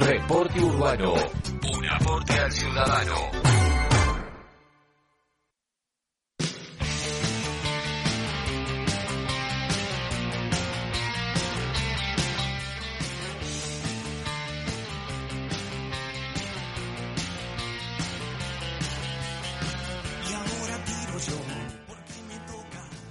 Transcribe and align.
Reporte 0.00 0.60
Urbano. 0.60 1.12
Un 1.14 1.88
aporte 1.88 2.38
al 2.38 2.52
ciudadano. 2.52 3.57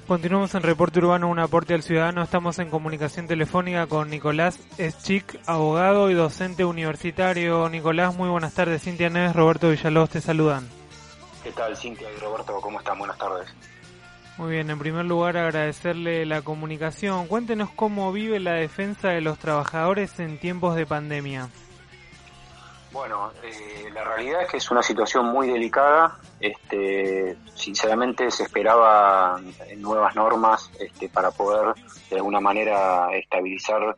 Continuamos 0.07 0.55
en 0.55 0.63
Reporte 0.63 0.99
Urbano, 0.99 1.27
un 1.27 1.37
aporte 1.37 1.73
al 1.73 1.83
ciudadano. 1.83 2.23
Estamos 2.23 2.59
en 2.59 2.69
comunicación 2.69 3.27
telefónica 3.27 3.87
con 3.87 4.09
Nicolás 4.09 4.57
Eschik, 4.77 5.37
abogado 5.45 6.09
y 6.09 6.13
docente 6.13 6.63
universitario. 6.63 7.67
Nicolás, 7.67 8.15
muy 8.15 8.29
buenas 8.29 8.53
tardes. 8.53 8.83
Cintia 8.83 9.09
Neves, 9.09 9.35
Roberto 9.35 9.69
Villalobos 9.69 10.09
te 10.09 10.21
saludan. 10.21 10.65
¿Qué 11.43 11.51
tal, 11.51 11.75
Cintia 11.75 12.07
y 12.09 12.21
Roberto? 12.21 12.57
¿Cómo 12.61 12.79
están? 12.79 12.97
Buenas 12.97 13.17
tardes. 13.17 13.53
Muy 14.37 14.51
bien, 14.51 14.69
en 14.69 14.79
primer 14.79 15.03
lugar 15.03 15.35
agradecerle 15.35 16.25
la 16.25 16.41
comunicación. 16.41 17.27
Cuéntenos 17.27 17.69
cómo 17.71 18.13
vive 18.13 18.39
la 18.39 18.53
defensa 18.53 19.09
de 19.09 19.19
los 19.19 19.37
trabajadores 19.39 20.21
en 20.21 20.39
tiempos 20.39 20.77
de 20.77 20.85
pandemia. 20.85 21.49
Bueno, 22.91 23.31
eh, 23.43 23.89
la 23.93 24.03
realidad 24.03 24.43
es 24.43 24.49
que 24.49 24.57
es 24.57 24.71
una 24.71 24.81
situación 24.81 25.25
muy 25.25 25.47
delicada. 25.47 26.17
Este, 26.39 27.35
sinceramente 27.53 28.31
se 28.31 28.43
esperaba 28.43 29.39
nuevas 29.77 30.15
normas 30.15 30.71
este, 30.79 31.09
para 31.09 31.31
poder 31.31 31.73
de 32.09 32.15
alguna 32.15 32.39
manera 32.39 33.09
estabilizar 33.13 33.95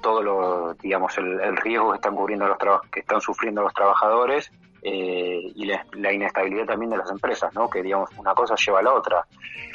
todo 0.00 0.22
lo, 0.22 0.74
digamos, 0.74 1.16
el, 1.18 1.56
riesgo 1.56 1.90
que 1.90 1.96
están 1.96 2.14
cubriendo 2.14 2.46
los 2.46 2.58
que 2.90 3.00
están 3.00 3.20
sufriendo 3.20 3.62
los 3.62 3.74
trabajadores 3.74 4.50
eh, 4.82 5.52
y 5.54 5.66
la, 5.66 6.12
inestabilidad 6.12 6.66
también 6.66 6.90
de 6.90 6.98
las 6.98 7.10
empresas, 7.10 7.52
¿no? 7.54 7.68
Que 7.68 7.82
digamos 7.82 8.10
una 8.16 8.34
cosa 8.34 8.54
lleva 8.54 8.80
a 8.80 8.82
la 8.82 8.94
otra. 8.94 9.26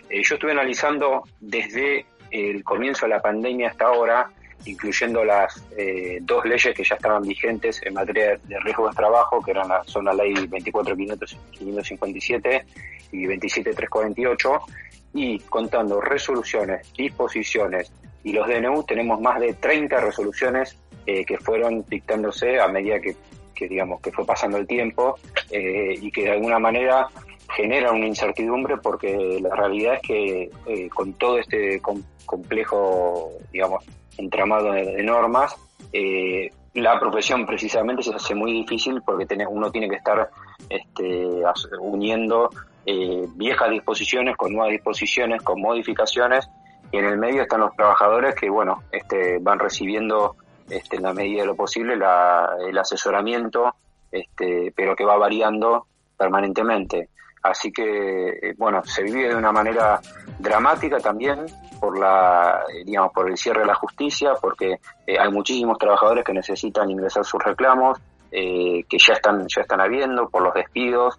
Eh, 0.10 0.22
yo 0.24 0.36
estuve 0.36 0.52
analizando 0.52 1.24
desde 1.40 2.06
el 2.32 2.64
comienzo 2.64 3.06
de 3.06 3.12
la 3.12 3.22
pandemia 3.22 3.70
hasta 3.70 3.86
ahora 3.86 4.30
incluyendo 4.66 5.24
las 5.24 5.64
eh, 5.78 6.18
dos 6.22 6.44
leyes 6.46 6.76
que 6.76 6.84
ya 6.84 6.96
estaban 6.96 7.22
vigentes 7.24 7.82
en 7.84 7.94
materia 7.94 8.40
de 8.44 8.60
riesgo 8.62 8.90
de 8.90 8.96
trabajo, 8.96 9.40
que 9.42 9.52
eran 9.52 9.68
la, 9.68 9.84
son 9.84 10.06
la 10.06 10.14
ley 10.14 10.34
24.557 10.34 12.64
y 13.12 13.26
27.348, 13.26 14.62
y 15.14 15.38
contando 15.40 16.00
resoluciones, 16.02 16.92
disposiciones 16.94 17.92
y 18.24 18.32
los 18.34 18.48
DNU, 18.48 18.84
tenemos 18.84 19.22
más 19.22 19.40
de 19.40 19.54
30 19.54 20.02
resoluciones 20.02 20.78
eh, 21.06 21.24
que 21.24 21.38
fueron 21.38 21.86
dictándose 21.88 22.60
a 22.60 22.68
medida 22.68 23.00
que, 23.00 23.16
digamos 23.68 24.02
que 24.02 24.12
fue 24.12 24.26
pasando 24.26 24.58
el 24.58 24.68
tiempo 24.68 25.18
eh, 25.52 25.94
y 26.02 26.12
que 26.12 26.24
de 26.24 26.32
alguna 26.32 26.60
manera 26.60 27.08
generan 27.56 27.96
una 27.96 28.08
incertidumbre 28.08 28.76
porque 28.78 29.40
la 29.40 29.56
realidad 29.56 29.94
es 29.94 30.02
que 30.02 30.50
con 30.90 31.14
todo 31.14 31.38
este 31.38 31.80
complejo, 32.26 33.32
digamos, 33.54 33.86
entramado 34.18 34.72
de, 34.72 35.04
normas, 35.04 35.56
eh, 35.94 36.52
la 36.74 37.00
profesión 37.00 37.46
precisamente 37.46 38.04
se 38.04 38.14
hace 38.14 38.36
muy 38.36 38.52
difícil 38.52 39.02
porque 39.06 39.28
uno 39.50 39.72
tiene 39.72 39.90
que 39.90 39.96
estar 39.96 40.30
este, 40.70 41.26
uniendo 41.80 42.50
eh, 42.86 43.26
viejas 43.36 43.72
disposiciones 43.72 44.36
con 44.36 44.54
nuevas 44.54 44.72
disposiciones, 44.72 45.42
con 45.42 45.62
modificaciones, 45.62 46.48
y 46.92 46.98
en 46.98 47.06
el 47.06 47.18
medio 47.18 47.42
están 47.42 47.62
los 47.62 47.76
trabajadores 47.76 48.36
que, 48.36 48.50
bueno, 48.50 48.84
este, 48.92 49.40
van 49.40 49.60
recibiendo 49.60 50.36
este, 50.70 50.98
en 50.98 51.04
la 51.04 51.14
medida 51.14 51.42
de 51.42 51.48
lo 51.48 51.56
posible 51.56 51.94
el 51.94 52.78
asesoramiento, 52.78 53.74
este, 54.12 54.72
pero 54.76 54.96
que 54.96 55.06
va 55.06 55.18
variando 55.18 55.88
permanentemente. 56.18 57.10
Así 57.46 57.72
que, 57.72 58.30
eh, 58.42 58.56
bueno, 58.58 58.84
se 58.84 59.04
vive 59.04 59.30
de 59.30 59.36
una 59.36 59.52
manera 59.52 60.02
dramática 60.40 60.98
también 60.98 61.46
por 61.80 62.00
la, 62.00 62.64
eh, 62.74 62.84
digamos, 62.84 63.14
por 63.14 63.30
el 63.30 63.38
cierre 63.38 63.60
de 63.60 63.68
la 63.68 63.76
justicia, 63.76 64.34
porque 64.42 64.80
eh, 65.06 65.20
hay 65.20 65.30
muchísimos 65.32 65.78
trabajadores 65.78 66.26
que 66.26 66.34
necesitan 66.34 66.90
ingresar 66.90 67.24
sus 67.24 67.44
reclamos, 67.44 68.00
que 68.32 68.98
ya 68.98 69.14
están, 69.14 69.48
ya 69.48 69.62
están 69.62 69.80
habiendo 69.80 70.28
por 70.28 70.42
los 70.44 70.54
despidos, 70.54 71.18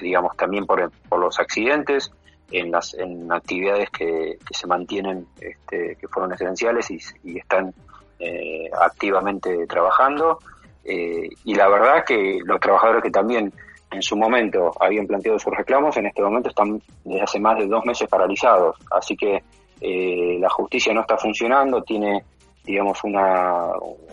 digamos, 0.00 0.34
también 0.34 0.64
por, 0.64 0.90
por 1.10 1.18
los 1.18 1.38
accidentes, 1.38 2.10
en 2.50 2.70
las 2.70 2.94
en 2.94 3.30
actividades 3.30 3.90
que, 3.90 4.38
que 4.38 4.54
se 4.54 4.66
mantienen, 4.66 5.26
este, 5.38 5.96
que 5.96 6.08
fueron 6.08 6.32
esenciales 6.32 6.90
y, 6.90 6.98
y 7.22 7.38
están 7.38 7.74
activamente 8.80 9.66
trabajando. 9.66 10.38
y 10.84 11.54
la 11.54 11.68
verdad 11.68 12.02
que 12.06 12.38
los 12.42 12.60
trabajadores 12.60 13.02
que 13.02 13.10
también 13.10 13.52
en 13.90 14.02
su 14.02 14.16
momento 14.16 14.72
habían 14.80 15.06
planteado 15.06 15.38
sus 15.38 15.54
reclamos, 15.54 15.96
en 15.96 16.06
este 16.06 16.22
momento 16.22 16.50
están 16.50 16.80
desde 17.04 17.22
hace 17.22 17.40
más 17.40 17.58
de 17.58 17.66
dos 17.66 17.84
meses 17.84 18.08
paralizados. 18.08 18.76
Así 18.90 19.16
que 19.16 19.42
eh, 19.80 20.36
la 20.38 20.50
justicia 20.50 20.92
no 20.92 21.00
está 21.00 21.16
funcionando, 21.16 21.82
tiene, 21.82 22.24
digamos, 22.64 23.02
una, 23.04 23.68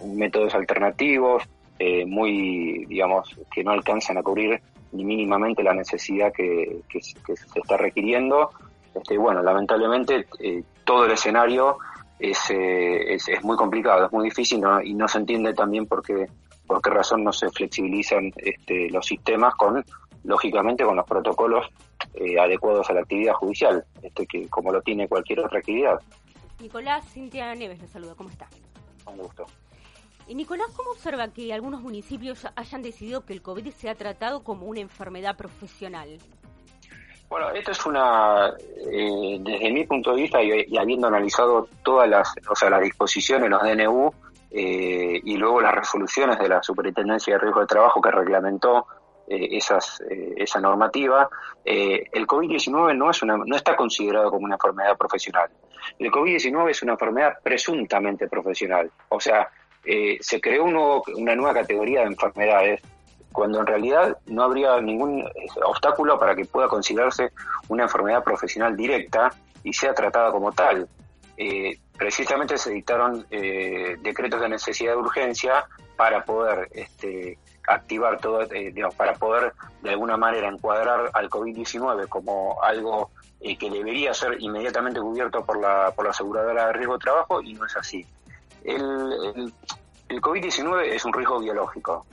métodos 0.06 0.56
alternativos 0.56 1.44
eh, 1.78 2.06
muy, 2.06 2.86
digamos, 2.86 3.38
que 3.54 3.64
no 3.64 3.72
alcanzan 3.72 4.18
a 4.18 4.24
cubrir 4.24 4.62
ni 4.94 5.04
mínimamente 5.04 5.62
la 5.62 5.74
necesidad 5.74 6.32
que, 6.32 6.82
se 6.90 7.60
está 7.60 7.76
requiriendo. 7.76 8.52
Este, 8.94 9.18
bueno, 9.18 9.44
lamentablemente 9.44 10.28
eh, 10.40 10.64
todo 10.86 11.06
el 11.06 11.12
escenario 11.12 11.80
es, 12.18 12.50
es, 12.50 13.28
es, 13.28 13.44
muy 13.44 13.58
complicado, 13.58 14.06
es 14.06 14.12
muy 14.14 14.24
difícil 14.24 14.64
y 14.86 14.94
no 14.94 15.08
se 15.10 15.18
entiende 15.18 15.54
también 15.54 15.86
por 15.86 16.02
qué 16.02 16.28
por 16.68 16.82
qué 16.82 16.90
razón 16.90 17.24
no 17.24 17.32
se 17.32 17.50
flexibilizan 17.50 18.32
este, 18.38 18.90
los 18.90 19.06
sistemas 19.06 19.54
con, 19.56 19.84
lógicamente, 20.24 20.84
con 20.84 20.96
los 20.96 21.06
protocolos 21.06 21.68
eh, 22.14 22.40
adecuados 22.40 22.90
a 22.90 22.94
la 22.94 23.02
actividad 23.02 23.34
judicial, 23.34 23.86
este, 24.02 24.26
que 24.26 24.48
como 24.50 24.72
lo 24.72 24.82
tiene 24.82 25.08
cualquier 25.08 25.42
otra 25.42 25.60
actividad. 25.60 26.00
Nicolás, 26.60 27.06
Cintia 27.12 27.54
Neves 27.56 27.82
le 27.82 27.88
saluda, 27.88 28.16
¿cómo 28.16 28.30
está? 28.30 28.48
Un 29.06 29.18
gusto. 29.18 29.46
Y 30.28 30.34
Nicolás, 30.34 30.68
¿cómo 30.76 30.92
observa 30.92 31.28
que 31.28 31.54
algunos 31.54 31.82
municipios 31.82 32.48
hayan 32.56 32.82
decidido 32.82 33.26
que 33.26 33.34
el 33.34 33.42
COVID 33.42 33.70
se 33.72 33.90
ha 33.90 33.96
tratado 33.96 34.44
como 34.44 34.66
una 34.66 34.80
enfermedad 34.80 35.38
profesional? 35.38 36.18
Bueno, 37.30 37.50
esto 37.52 37.72
es 37.72 37.86
una, 37.86 38.50
eh, 38.50 39.38
desde 39.40 39.72
mi 39.72 39.86
punto 39.86 40.12
de 40.12 40.22
vista 40.22 40.42
y, 40.42 40.66
y, 40.68 40.78
habiendo 40.78 41.08
analizado 41.08 41.68
todas 41.84 42.08
las, 42.08 42.34
o 42.50 42.56
sea, 42.56 42.70
las 42.70 42.82
disposiciones, 42.82 43.50
los 43.50 43.62
DNU, 43.62 44.14
eh, 44.58 45.20
y 45.22 45.36
luego 45.36 45.60
las 45.60 45.76
resoluciones 45.76 46.40
de 46.40 46.48
la 46.48 46.64
Superintendencia 46.64 47.34
de 47.34 47.40
Riesgo 47.40 47.60
de 47.60 47.68
Trabajo 47.68 48.02
que 48.02 48.10
reglamentó 48.10 48.88
eh, 49.28 49.50
esas, 49.52 50.00
eh, 50.10 50.34
esa 50.38 50.62
normativa, 50.62 51.28
el 51.66 52.26
COVID-19 52.26 52.96
no, 52.96 53.10
es 53.10 53.22
una, 53.22 53.36
no 53.36 53.54
está 53.54 53.76
considerado 53.76 54.32
como 54.32 54.46
una 54.46 54.56
enfermedad 54.56 54.96
profesional. 54.98 55.50
El 56.00 56.10
COVID-19 56.10 56.70
es 56.70 56.84
una 56.84 56.94
enfermedad 56.94 57.34
presuntamente 57.44 58.30
profesional. 58.30 58.90
O 59.10 59.20
sea, 59.20 59.50
se 60.20 60.40
creó 60.40 60.64
una 60.64 61.36
nueva 61.36 61.54
categoría 61.54 62.02
de 62.02 62.08
enfermedades 62.08 62.82
cuando 63.34 63.60
en 63.60 63.68
realidad 63.68 64.18
no 64.28 64.44
habría 64.44 64.80
ningún 64.80 65.28
obstáculo 65.66 66.18
para 66.18 66.34
que 66.34 66.46
pueda 66.46 66.70
considerarse 66.70 67.32
una 67.68 67.84
enfermedad 67.84 68.24
profesional 68.24 68.78
directa 68.78 69.32
y 69.64 69.74
sea 69.74 69.94
tratada 69.94 70.32
como 70.32 70.54
tal 70.54 70.88
eh, 71.38 71.78
precisamente 71.98 72.58
se 72.58 72.72
dictaron 72.72 73.26
eh, 73.32 73.98
decretos 74.02 74.42
de 74.42 74.50
necesidad 74.50 74.94
de 74.94 74.98
urgencia 74.98 75.66
para 75.96 76.24
poder 76.26 76.70
este, 76.72 77.38
activar 77.68 78.20
todo, 78.20 78.42
eh, 78.44 78.72
digamos, 78.72 78.96
para 78.96 79.14
poder 79.14 79.54
de 79.82 79.92
alguna 79.92 80.18
manera 80.18 80.48
encuadrar 80.48 81.10
al 81.14 81.30
COVID-19 81.30 82.08
como 82.08 82.62
algo 82.62 83.12
eh, 83.40 83.58
que 83.58 83.70
debería 83.70 84.14
ser 84.14 84.42
inmediatamente 84.42 85.00
cubierto 85.00 85.46
por 85.46 85.60
la, 85.60 85.92
por 85.96 86.06
la 86.06 86.12
aseguradora 86.12 86.68
de 86.68 86.74
riesgo 86.74 86.94
de 86.94 87.00
trabajo 87.00 87.42
y 87.42 87.54
no 87.54 87.66
es 87.66 87.76
así. 87.76 88.06
El, 88.64 88.82
el, 88.82 89.54
el 90.10 90.22
COVID-19 90.22 90.84
es 90.84 91.06
un 91.06 91.14
riesgo 91.14 91.40
biológico. 91.40 92.06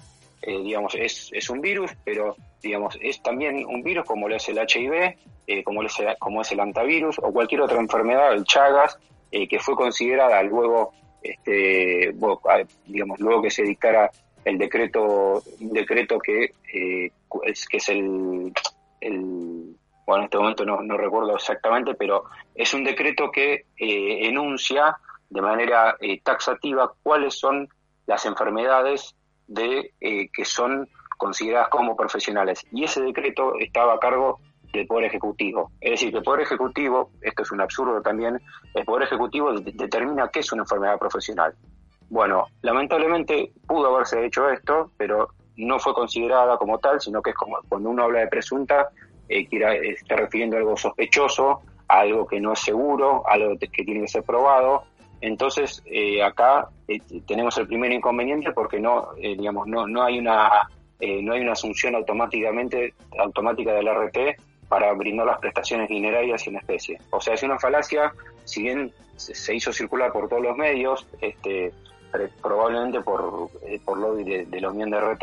Eh, 0.42 0.60
digamos, 0.60 0.94
es, 0.96 1.30
es 1.32 1.48
un 1.50 1.60
virus, 1.60 1.92
pero 2.04 2.34
digamos, 2.60 2.98
es 3.00 3.22
también 3.22 3.64
un 3.64 3.82
virus 3.82 4.04
como 4.04 4.28
lo 4.28 4.34
es 4.34 4.48
el 4.48 4.58
HIV, 4.58 5.16
eh, 5.46 5.62
como, 5.62 5.84
es 5.84 5.98
el, 6.00 6.16
como 6.18 6.40
es 6.40 6.50
el 6.50 6.58
antivirus 6.58 7.16
o 7.20 7.32
cualquier 7.32 7.60
otra 7.60 7.78
enfermedad, 7.78 8.32
el 8.32 8.44
Chagas, 8.44 8.98
eh, 9.32 9.48
que 9.48 9.58
fue 9.58 9.74
considerada 9.74 10.42
luego, 10.42 10.92
este, 11.22 12.14
digamos, 12.86 13.18
luego 13.18 13.42
que 13.42 13.50
se 13.50 13.64
dictara 13.64 14.10
el 14.44 14.58
decreto, 14.58 15.42
un 15.60 15.72
decreto 15.72 16.18
que, 16.18 16.52
es, 17.44 17.66
que 17.66 17.76
es 17.78 17.88
el, 17.88 18.52
bueno, 20.06 20.22
en 20.22 20.24
este 20.24 20.38
momento 20.38 20.64
no, 20.64 20.82
no 20.82 20.96
recuerdo 20.96 21.34
exactamente, 21.34 21.94
pero 21.94 22.24
es 22.54 22.74
un 22.74 22.84
decreto 22.84 23.30
que 23.30 23.64
enuncia 23.76 24.96
de 25.30 25.40
manera 25.40 25.96
taxativa 26.22 26.92
cuáles 27.02 27.38
son 27.38 27.68
las 28.06 28.26
enfermedades 28.26 29.14
de 29.46 29.92
eh, 30.00 30.28
que 30.32 30.44
son 30.44 30.88
consideradas 31.16 31.68
como 31.68 31.96
profesionales. 31.96 32.64
Y 32.72 32.84
ese 32.84 33.02
decreto 33.02 33.54
estaba 33.58 33.94
a 33.94 33.98
cargo 33.98 34.40
del 34.72 34.86
Poder 34.86 35.06
Ejecutivo. 35.06 35.70
Es 35.80 35.92
decir, 35.92 36.10
que 36.10 36.18
el 36.18 36.24
Poder 36.24 36.42
Ejecutivo, 36.42 37.10
esto 37.20 37.42
es 37.42 37.52
un 37.52 37.60
absurdo 37.60 38.00
también, 38.00 38.40
el 38.74 38.84
Poder 38.84 39.04
Ejecutivo 39.04 39.52
determina 39.52 40.28
qué 40.28 40.40
es 40.40 40.52
una 40.52 40.62
enfermedad 40.62 40.98
profesional. 40.98 41.54
Bueno, 42.08 42.46
lamentablemente 42.62 43.52
pudo 43.66 43.94
haberse 43.94 44.24
hecho 44.24 44.48
esto, 44.48 44.90
pero 44.96 45.28
no 45.56 45.78
fue 45.78 45.94
considerada 45.94 46.56
como 46.56 46.78
tal, 46.78 47.00
sino 47.00 47.22
que 47.22 47.30
es 47.30 47.36
como 47.36 47.58
cuando 47.68 47.90
uno 47.90 48.04
habla 48.04 48.20
de 48.20 48.28
presunta, 48.28 48.88
eh, 49.28 49.46
está 49.50 50.16
refiriendo 50.16 50.56
a 50.56 50.60
algo 50.60 50.76
sospechoso, 50.76 51.60
a 51.88 52.00
algo 52.00 52.26
que 52.26 52.40
no 52.40 52.52
es 52.52 52.60
seguro, 52.60 53.22
algo 53.26 53.56
que 53.58 53.84
tiene 53.84 54.02
que 54.02 54.08
ser 54.08 54.22
probado. 54.24 54.84
Entonces, 55.20 55.82
eh, 55.86 56.22
acá 56.22 56.68
eh, 56.88 57.00
tenemos 57.26 57.56
el 57.58 57.66
primer 57.66 57.92
inconveniente 57.92 58.52
porque 58.52 58.80
no, 58.80 59.10
eh, 59.16 59.36
digamos, 59.36 59.66
no, 59.66 59.86
no 59.86 60.02
hay 60.02 60.18
una 60.18 60.68
no 61.04 61.32
hay 61.32 61.40
una 61.40 61.50
asunción 61.50 61.96
automáticamente 61.96 62.94
automática 63.18 63.72
del 63.72 63.88
RT 63.88 64.40
para 64.72 64.90
brindar 64.94 65.26
las 65.26 65.38
prestaciones 65.38 65.86
dinerarias 65.86 66.46
en 66.46 66.56
especie. 66.56 66.98
O 67.10 67.20
sea, 67.20 67.34
es 67.34 67.42
una 67.42 67.58
falacia, 67.58 68.10
si 68.44 68.62
bien 68.62 68.90
se 69.16 69.54
hizo 69.54 69.70
circular 69.70 70.10
por 70.10 70.30
todos 70.30 70.42
los 70.42 70.56
medios, 70.56 71.06
este, 71.20 71.74
probablemente 72.40 73.02
por, 73.02 73.50
por 73.84 73.98
lobby 73.98 74.24
de, 74.24 74.46
de 74.46 74.60
la 74.62 74.70
Unión 74.70 74.88
de 74.88 74.98
RT, 74.98 75.20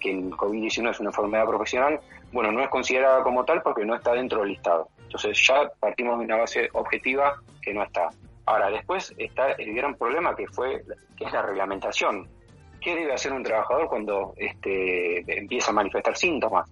que 0.00 0.10
el 0.10 0.30
COVID-19 0.32 0.90
es 0.90 0.98
una 0.98 1.10
enfermedad 1.10 1.46
profesional, 1.46 2.00
bueno, 2.32 2.50
no 2.50 2.60
es 2.60 2.68
considerada 2.70 3.22
como 3.22 3.44
tal 3.44 3.62
porque 3.62 3.84
no 3.84 3.94
está 3.94 4.14
dentro 4.14 4.40
del 4.40 4.48
listado. 4.48 4.88
Entonces 5.04 5.40
ya 5.46 5.70
partimos 5.78 6.18
de 6.18 6.24
una 6.24 6.38
base 6.38 6.68
objetiva 6.72 7.40
que 7.62 7.72
no 7.72 7.84
está. 7.84 8.10
Ahora, 8.46 8.68
después 8.68 9.14
está 9.16 9.52
el 9.52 9.74
gran 9.74 9.94
problema 9.94 10.34
que 10.34 10.48
fue 10.48 10.82
que 11.16 11.24
es 11.24 11.32
la 11.32 11.42
reglamentación. 11.42 12.28
¿Qué 12.80 12.96
debe 12.96 13.12
hacer 13.12 13.32
un 13.32 13.44
trabajador 13.44 13.88
cuando 13.88 14.34
este, 14.36 15.38
empieza 15.38 15.70
a 15.70 15.74
manifestar 15.74 16.16
síntomas? 16.16 16.68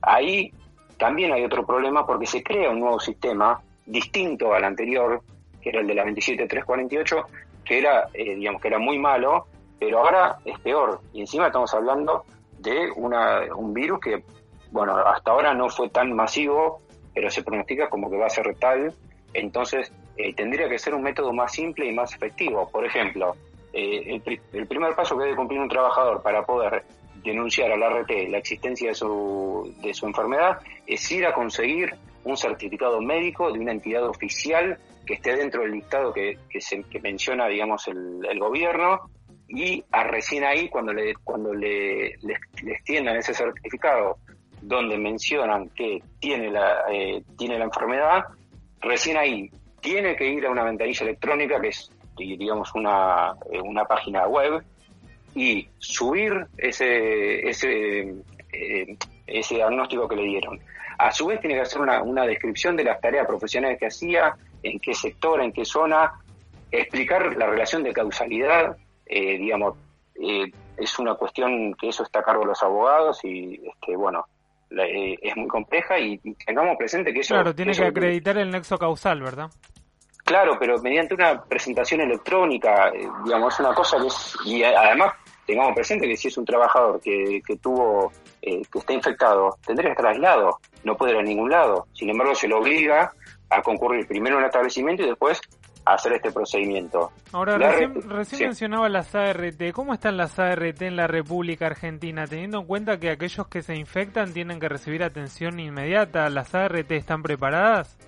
Ahí 0.00 0.52
también 1.02 1.32
hay 1.32 1.44
otro 1.44 1.66
problema 1.66 2.06
porque 2.06 2.26
se 2.26 2.44
crea 2.44 2.70
un 2.70 2.78
nuevo 2.78 3.00
sistema 3.00 3.60
distinto 3.84 4.54
al 4.54 4.62
anterior, 4.62 5.20
que 5.60 5.70
era 5.70 5.80
el 5.80 5.86
de 5.88 5.96
la 5.96 6.04
27348, 6.04 7.16
que 7.64 7.78
era, 7.80 8.06
eh, 8.14 8.36
digamos, 8.36 8.62
que 8.62 8.68
era 8.68 8.78
muy 8.78 9.00
malo, 9.00 9.48
pero 9.80 9.98
ahora 9.98 10.36
es 10.44 10.56
peor. 10.60 11.00
Y 11.12 11.22
encima 11.22 11.48
estamos 11.48 11.74
hablando 11.74 12.24
de 12.60 12.88
un 12.92 13.74
virus 13.74 13.98
que, 13.98 14.22
bueno, 14.70 14.96
hasta 14.96 15.32
ahora 15.32 15.52
no 15.54 15.68
fue 15.70 15.88
tan 15.88 16.12
masivo, 16.12 16.80
pero 17.12 17.28
se 17.32 17.42
pronostica 17.42 17.90
como 17.90 18.08
que 18.08 18.16
va 18.16 18.26
a 18.26 18.30
ser 18.30 18.54
tal. 18.60 18.94
Entonces, 19.34 19.92
eh, 20.16 20.32
tendría 20.34 20.68
que 20.68 20.78
ser 20.78 20.94
un 20.94 21.02
método 21.02 21.32
más 21.32 21.50
simple 21.50 21.84
y 21.84 21.92
más 21.92 22.14
efectivo. 22.14 22.70
Por 22.70 22.86
ejemplo, 22.86 23.34
eh, 23.72 24.20
el, 24.52 24.66
primer 24.68 24.94
paso 24.94 25.18
que 25.18 25.24
debe 25.24 25.34
cumplir 25.34 25.58
un 25.58 25.68
trabajador 25.68 26.22
para 26.22 26.46
poder 26.46 26.84
denunciar 27.22 27.70
al 27.70 27.82
RT 27.82 28.28
la 28.28 28.38
existencia 28.38 28.88
de 28.88 28.94
su, 28.94 29.74
de 29.82 29.94
su 29.94 30.06
enfermedad 30.06 30.58
es 30.86 31.10
ir 31.12 31.26
a 31.26 31.32
conseguir 31.32 31.94
un 32.24 32.36
certificado 32.36 33.00
médico 33.00 33.52
de 33.52 33.58
una 33.58 33.72
entidad 33.72 34.04
oficial 34.04 34.78
que 35.06 35.14
esté 35.14 35.36
dentro 35.36 35.62
del 35.62 35.72
listado 35.72 36.12
que, 36.12 36.38
que, 36.48 36.60
se, 36.60 36.82
que 36.84 37.00
menciona, 37.00 37.48
digamos, 37.48 37.88
el, 37.88 38.20
el, 38.28 38.38
gobierno 38.38 39.00
y 39.48 39.84
a 39.90 40.04
recién 40.04 40.44
ahí, 40.44 40.68
cuando 40.68 40.92
le, 40.92 41.14
cuando 41.24 41.52
le, 41.52 42.14
les, 42.22 42.84
tiendan 42.84 43.16
ese 43.16 43.34
certificado 43.34 44.18
donde 44.60 44.96
mencionan 44.96 45.68
que 45.70 46.00
tiene 46.20 46.50
la, 46.50 46.84
eh, 46.92 47.22
tiene 47.36 47.58
la 47.58 47.64
enfermedad, 47.64 48.22
recién 48.80 49.16
ahí 49.16 49.50
tiene 49.80 50.14
que 50.14 50.26
ir 50.28 50.46
a 50.46 50.50
una 50.50 50.62
ventanilla 50.62 51.02
electrónica, 51.02 51.60
que 51.60 51.68
es, 51.68 51.90
digamos, 52.16 52.72
una, 52.74 53.32
eh, 53.50 53.60
una 53.60 53.84
página 53.84 54.28
web, 54.28 54.62
y 55.34 55.68
subir 55.78 56.46
ese, 56.56 57.48
ese, 57.48 58.14
eh, 58.52 58.96
ese 59.26 59.54
diagnóstico 59.54 60.08
que 60.08 60.16
le 60.16 60.24
dieron. 60.24 60.60
A 60.98 61.10
su 61.10 61.26
vez 61.26 61.40
tiene 61.40 61.56
que 61.56 61.62
hacer 61.62 61.80
una, 61.80 62.02
una 62.02 62.26
descripción 62.26 62.76
de 62.76 62.84
las 62.84 63.00
tareas 63.00 63.26
profesionales 63.26 63.78
que 63.78 63.86
hacía, 63.86 64.36
en 64.62 64.78
qué 64.78 64.94
sector, 64.94 65.40
en 65.40 65.52
qué 65.52 65.64
zona, 65.64 66.12
explicar 66.70 67.36
la 67.36 67.46
relación 67.46 67.82
de 67.82 67.92
causalidad, 67.92 68.76
eh, 69.06 69.38
digamos, 69.38 69.76
es 70.76 70.98
una 70.98 71.14
cuestión 71.14 71.74
que 71.74 71.88
eso 71.88 72.02
está 72.02 72.20
a 72.20 72.22
cargo 72.22 72.42
de 72.42 72.48
los 72.48 72.62
abogados 72.62 73.24
y, 73.24 73.60
este, 73.66 73.96
bueno, 73.96 74.26
eh, 74.70 75.16
es 75.20 75.36
muy 75.36 75.48
compleja 75.48 75.98
y, 75.98 76.18
tengamos 76.46 76.76
presente 76.76 77.12
que 77.12 77.20
eso... 77.20 77.34
Claro, 77.34 77.54
tiene 77.54 77.72
que 77.72 77.84
acreditar 77.84 78.38
el 78.38 78.50
nexo 78.50 78.78
causal, 78.78 79.20
¿verdad? 79.20 79.50
Claro, 80.32 80.56
pero 80.58 80.80
mediante 80.80 81.12
una 81.12 81.44
presentación 81.44 82.00
electrónica, 82.00 82.88
eh, 82.88 83.06
digamos, 83.22 83.52
es 83.52 83.60
una 83.60 83.74
cosa 83.74 83.98
que 83.98 84.06
es... 84.06 84.34
Y 84.46 84.64
además 84.64 85.12
tengamos 85.46 85.74
presente 85.74 86.08
que 86.08 86.16
si 86.16 86.28
es 86.28 86.38
un 86.38 86.46
trabajador 86.46 86.98
que, 87.02 87.42
que 87.46 87.58
tuvo, 87.58 88.10
eh, 88.40 88.62
que 88.72 88.78
está 88.78 88.94
infectado, 88.94 89.58
tendría 89.66 89.90
que 89.90 89.92
estar 89.92 90.06
aislado, 90.06 90.58
no 90.84 90.96
puede 90.96 91.12
ir 91.12 91.18
a 91.18 91.22
ningún 91.22 91.50
lado. 91.50 91.86
Sin 91.92 92.08
embargo, 92.08 92.34
se 92.34 92.48
lo 92.48 92.60
obliga 92.60 93.12
a 93.50 93.60
concurrir 93.60 94.06
primero 94.06 94.36
a 94.36 94.38
un 94.38 94.46
establecimiento 94.46 95.02
y 95.02 95.08
después 95.08 95.38
hacer 95.84 96.14
este 96.14 96.32
procedimiento. 96.32 97.12
Ahora, 97.32 97.58
recién, 97.58 98.08
recién 98.08 98.40
mencionaba 98.44 98.88
las 98.88 99.14
ART. 99.14 99.70
¿Cómo 99.74 99.92
están 99.92 100.16
las 100.16 100.38
ART 100.38 100.80
en 100.80 100.96
la 100.96 101.08
República 101.08 101.66
Argentina? 101.66 102.26
Teniendo 102.26 102.60
en 102.60 102.66
cuenta 102.66 102.98
que 102.98 103.10
aquellos 103.10 103.48
que 103.48 103.60
se 103.60 103.76
infectan 103.76 104.32
tienen 104.32 104.60
que 104.60 104.70
recibir 104.70 105.02
atención 105.02 105.60
inmediata, 105.60 106.30
¿las 106.30 106.54
ART 106.54 106.90
están 106.90 107.22
preparadas? 107.22 107.98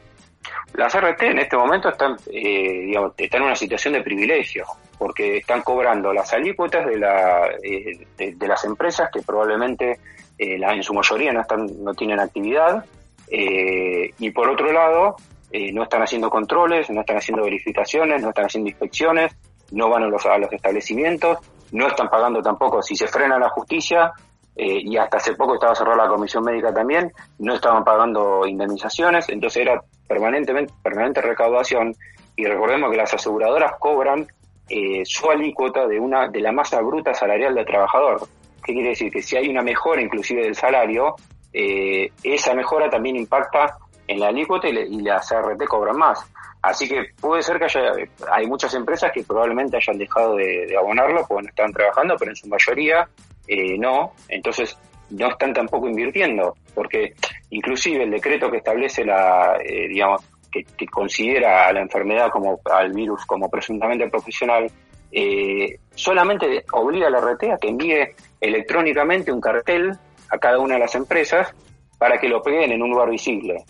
Las 0.74 0.94
ART 0.94 1.22
en 1.22 1.38
este 1.38 1.56
momento 1.56 1.88
están, 1.88 2.16
eh, 2.32 2.86
digamos, 2.86 3.12
están 3.16 3.42
en 3.42 3.46
una 3.46 3.56
situación 3.56 3.94
de 3.94 4.02
privilegio, 4.02 4.64
porque 4.98 5.38
están 5.38 5.62
cobrando 5.62 6.12
las 6.12 6.32
alícuotas 6.32 6.86
de, 6.86 6.98
la, 6.98 7.48
eh, 7.62 8.06
de, 8.16 8.48
las 8.48 8.64
empresas 8.64 9.10
que 9.12 9.22
probablemente 9.22 9.98
eh, 10.38 10.58
la, 10.58 10.74
en 10.74 10.82
su 10.82 10.92
mayoría 10.92 11.32
no, 11.32 11.40
están, 11.40 11.66
no 11.82 11.94
tienen 11.94 12.20
actividad, 12.20 12.84
y 13.26 14.30
por 14.30 14.48
otro 14.48 14.70
lado, 14.70 15.16
eh, 15.56 15.70
no 15.72 15.84
están 15.84 16.02
haciendo 16.02 16.28
controles, 16.28 16.90
no 16.90 17.02
están 17.02 17.18
haciendo 17.18 17.44
verificaciones, 17.44 18.20
no 18.20 18.30
están 18.30 18.46
haciendo 18.46 18.70
inspecciones, 18.70 19.36
no 19.70 19.88
van 19.88 20.02
a 20.02 20.08
los, 20.08 20.26
a 20.26 20.36
los 20.36 20.52
establecimientos, 20.52 21.38
no 21.70 21.86
están 21.86 22.08
pagando 22.08 22.42
tampoco, 22.42 22.82
si 22.82 22.96
se 22.96 23.06
frena 23.06 23.38
la 23.38 23.48
justicia, 23.50 24.12
eh, 24.56 24.80
y 24.82 24.96
hasta 24.96 25.16
hace 25.16 25.34
poco 25.34 25.54
estaba 25.54 25.74
cerrada 25.74 26.04
la 26.04 26.08
comisión 26.08 26.44
médica 26.44 26.72
también, 26.72 27.12
no 27.38 27.54
estaban 27.54 27.84
pagando 27.84 28.46
indemnizaciones, 28.46 29.28
entonces 29.28 29.62
era 29.62 29.82
permanentemente, 30.06 30.72
permanente 30.82 31.20
recaudación, 31.20 31.94
y 32.36 32.44
recordemos 32.44 32.90
que 32.90 32.96
las 32.96 33.14
aseguradoras 33.14 33.72
cobran 33.78 34.26
eh, 34.68 35.02
su 35.04 35.30
alícuota 35.30 35.86
de 35.86 36.00
una, 36.00 36.28
de 36.28 36.40
la 36.40 36.52
masa 36.52 36.80
bruta 36.80 37.14
salarial 37.14 37.54
del 37.54 37.66
trabajador. 37.66 38.26
¿Qué 38.64 38.72
quiere 38.72 38.90
decir? 38.90 39.12
Que 39.12 39.22
si 39.22 39.36
hay 39.36 39.48
una 39.48 39.62
mejora 39.62 40.00
inclusive 40.00 40.42
del 40.42 40.54
salario, 40.54 41.14
esa 41.52 42.52
mejora 42.52 42.90
también 42.90 43.14
impacta 43.14 43.78
en 44.06 44.20
la 44.20 44.28
alícuota 44.28 44.68
y, 44.68 45.00
las 45.00 45.28
CRT 45.28 45.64
cobran 45.66 45.96
más. 45.96 46.24
Así 46.62 46.88
que 46.88 47.10
puede 47.20 47.42
ser 47.42 47.58
que 47.58 47.64
haya, 47.64 47.92
hay 48.32 48.46
muchas 48.46 48.74
empresas 48.74 49.12
que 49.12 49.22
probablemente 49.22 49.76
hayan 49.76 49.98
dejado 49.98 50.36
de, 50.36 50.74
abonarlo 50.78 51.24
porque 51.28 51.42
no 51.42 51.48
están 51.50 51.72
trabajando, 51.72 52.16
pero 52.18 52.30
en 52.30 52.36
su 52.36 52.48
mayoría 52.48 53.06
eh, 53.46 53.78
no. 53.78 54.12
Entonces 54.28 54.76
no 55.10 55.30
están 55.30 55.52
tampoco 55.52 55.88
invirtiendo, 55.88 56.56
porque 56.74 57.14
inclusive 57.50 58.04
el 58.04 58.10
decreto 58.10 58.50
que 58.50 58.58
establece 58.58 59.04
la, 59.04 59.58
eh, 59.64 59.88
digamos, 59.88 60.22
que, 60.50 60.86
considera 60.86 61.66
a 61.66 61.72
la 61.72 61.80
enfermedad 61.80 62.30
como 62.30 62.60
al 62.72 62.92
virus 62.92 63.24
como 63.26 63.50
presuntamente 63.50 64.08
profesional, 64.08 64.70
eh, 65.10 65.78
solamente 65.94 66.64
obliga 66.72 67.08
a 67.08 67.10
la 67.10 67.20
RT 67.20 67.52
a 67.52 67.58
que 67.58 67.68
envíe 67.68 68.14
electrónicamente 68.40 69.32
un 69.32 69.40
cartel 69.40 69.92
a 70.30 70.38
cada 70.38 70.58
una 70.58 70.74
de 70.74 70.80
las 70.80 70.94
empresas 70.94 71.54
para 71.98 72.18
que 72.18 72.28
lo 72.28 72.42
peguen 72.42 72.72
en 72.72 72.82
un 72.82 72.90
lugar 72.90 73.10
visible 73.10 73.64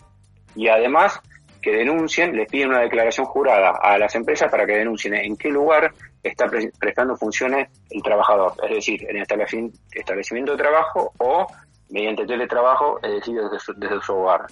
y 0.55 0.67
además 0.67 1.21
que 1.65 1.71
denuncien, 1.71 2.35
les 2.37 2.47
piden 2.47 2.69
una 2.69 2.81
declaración 2.81 3.25
jurada 3.25 3.79
a 3.81 3.97
las 3.97 4.13
empresas 4.13 4.51
para 4.51 4.67
que 4.67 4.73
denuncien 4.73 5.15
en 5.15 5.35
qué 5.35 5.49
lugar 5.49 5.91
está 6.21 6.45
prestando 6.47 7.17
funciones 7.17 7.69
el 7.89 8.03
trabajador, 8.03 8.53
es 8.65 8.69
decir, 8.69 9.03
en 9.09 9.17
el 9.17 9.23
establecimiento 9.23 10.51
de 10.51 10.57
trabajo 10.59 11.11
o 11.17 11.47
mediante 11.89 12.27
teletrabajo, 12.27 12.99
es 13.01 13.13
decir, 13.13 13.41
desde 13.77 13.99
su, 13.99 14.13
hogar. 14.13 14.45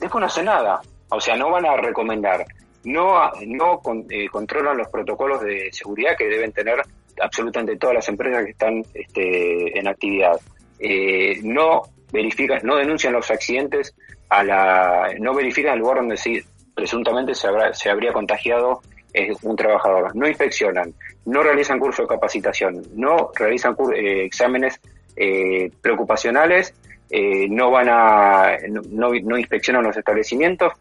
Después 0.00 0.20
no 0.20 0.26
hace 0.26 0.42
nada, 0.42 0.80
o 1.08 1.20
sea, 1.20 1.36
no 1.36 1.52
van 1.52 1.66
a 1.66 1.76
recomendar, 1.76 2.44
no, 2.82 3.30
no 3.46 3.80
eh, 4.10 4.26
controlan 4.28 4.76
los 4.76 4.88
protocolos 4.88 5.42
de 5.42 5.68
seguridad 5.70 6.16
que 6.18 6.26
deben 6.26 6.50
tener 6.50 6.82
absolutamente 7.22 7.76
todas 7.76 7.94
las 7.94 8.08
empresas 8.08 8.44
que 8.44 8.50
están 8.50 8.82
este, 8.92 9.78
en 9.78 9.86
actividad. 9.86 10.32
Eh, 10.80 11.38
no 11.44 11.82
verifican, 12.12 12.60
no 12.62 12.76
denuncian 12.76 13.12
los 13.12 13.30
accidentes 13.30 13.94
a 14.28 14.42
la, 14.44 15.14
no 15.18 15.34
verifican 15.34 15.74
el 15.74 15.80
lugar 15.80 15.98
donde 15.98 16.16
sí, 16.16 16.40
presuntamente 16.74 17.34
se, 17.34 17.48
habrá, 17.48 17.74
se 17.74 17.90
habría 17.90 18.12
contagiado 18.12 18.80
eh, 19.12 19.32
un 19.42 19.56
trabajador, 19.56 20.14
no 20.14 20.28
inspeccionan, 20.28 20.94
no 21.26 21.42
realizan 21.42 21.80
curso 21.80 22.02
de 22.02 22.08
capacitación, 22.08 22.82
no 22.94 23.30
realizan 23.34 23.76
eh, 23.94 24.24
exámenes 24.24 24.80
eh, 25.16 25.70
preocupacionales, 25.82 26.74
no 27.48 27.72
van 27.72 27.88
a, 27.90 28.56
no, 28.68 29.10
no, 29.10 29.36
inspeccionan 29.36 29.82
los 29.82 29.96
establecimientos. 29.96 30.72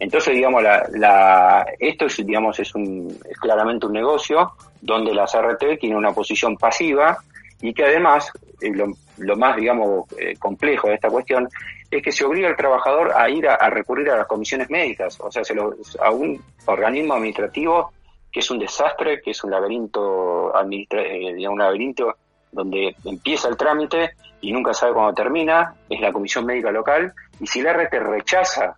Entonces, 0.00 0.34
digamos, 0.34 0.60
la, 0.60 0.84
la, 0.90 1.64
esto 1.78 2.06
es, 2.06 2.16
digamos, 2.26 2.58
es, 2.58 2.74
un, 2.74 3.16
es 3.30 3.38
claramente 3.38 3.86
un 3.86 3.92
negocio 3.92 4.50
donde 4.80 5.14
la 5.14 5.26
CRT 5.26 5.78
tiene 5.78 5.96
una 5.96 6.10
posición 6.10 6.56
pasiva 6.56 7.18
y 7.62 7.72
que 7.72 7.84
además, 7.84 8.32
lo, 8.60 8.92
lo 9.18 9.36
más, 9.36 9.56
digamos, 9.56 10.06
complejo 10.38 10.88
de 10.88 10.94
esta 10.94 11.08
cuestión 11.08 11.48
es 11.90 12.02
que 12.02 12.12
se 12.12 12.24
obliga 12.24 12.48
al 12.48 12.56
trabajador 12.56 13.12
a 13.14 13.28
ir 13.30 13.48
a, 13.48 13.70
recurrir 13.70 14.10
a 14.10 14.16
las 14.16 14.26
comisiones 14.26 14.68
médicas, 14.70 15.18
o 15.20 15.30
sea, 15.30 15.44
se 15.44 15.54
lo, 15.54 15.74
a 16.00 16.10
un 16.10 16.42
organismo 16.66 17.14
administrativo 17.14 17.92
que 18.32 18.40
es 18.40 18.50
un 18.50 18.58
desastre, 18.58 19.20
que 19.22 19.30
es 19.30 19.44
un 19.44 19.50
laberinto, 19.50 20.52
eh, 20.70 21.48
un 21.48 21.58
laberinto 21.58 22.16
donde 22.52 22.94
empieza 23.04 23.48
el 23.48 23.56
trámite 23.56 24.10
y 24.40 24.52
nunca 24.52 24.74
sabe 24.74 24.92
cuándo 24.92 25.14
termina, 25.14 25.74
es 25.88 26.00
la 26.00 26.12
comisión 26.12 26.44
médica 26.44 26.70
local, 26.70 27.12
y 27.40 27.46
si 27.46 27.62
la 27.62 27.72
RT 27.72 27.94
rechaza, 27.94 28.74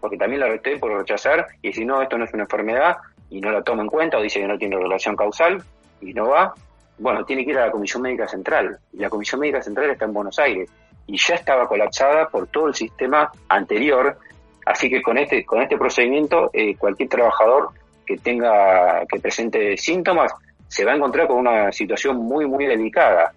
porque 0.00 0.16
también 0.16 0.40
la 0.40 0.48
RT 0.48 0.80
puede 0.80 0.96
rechazar, 0.96 1.46
y 1.60 1.72
si 1.72 1.84
no, 1.84 2.00
esto 2.00 2.16
no 2.16 2.24
es 2.24 2.32
una 2.32 2.44
enfermedad, 2.44 2.96
y 3.30 3.40
no 3.40 3.50
la 3.50 3.62
toma 3.62 3.82
en 3.82 3.88
cuenta, 3.88 4.18
o 4.18 4.22
dice 4.22 4.40
que 4.40 4.48
no 4.48 4.56
tiene 4.56 4.78
relación 4.78 5.14
causal, 5.14 5.62
y 6.00 6.14
no 6.14 6.28
va, 6.28 6.54
bueno, 6.98 7.24
tiene 7.24 7.44
que 7.44 7.52
ir 7.52 7.58
a 7.58 7.66
la 7.66 7.72
Comisión 7.72 8.02
Médica 8.02 8.26
Central. 8.26 8.78
Y 8.92 8.98
la 8.98 9.10
Comisión 9.10 9.40
Médica 9.40 9.62
Central 9.62 9.90
está 9.90 10.04
en 10.04 10.12
Buenos 10.12 10.38
Aires 10.38 10.70
y 11.06 11.16
ya 11.16 11.34
estaba 11.34 11.66
colapsada 11.66 12.28
por 12.28 12.48
todo 12.48 12.68
el 12.68 12.74
sistema 12.74 13.30
anterior. 13.48 14.18
Así 14.66 14.90
que 14.90 15.00
con 15.00 15.16
este, 15.16 15.44
con 15.44 15.62
este 15.62 15.78
procedimiento, 15.78 16.50
eh, 16.52 16.76
cualquier 16.76 17.08
trabajador 17.08 17.70
que 18.06 18.18
tenga, 18.18 19.04
que 19.06 19.20
presente 19.20 19.76
síntomas, 19.76 20.32
se 20.66 20.84
va 20.84 20.92
a 20.92 20.96
encontrar 20.96 21.26
con 21.26 21.38
una 21.38 21.72
situación 21.72 22.16
muy, 22.16 22.46
muy 22.46 22.66
delicada. 22.66 23.32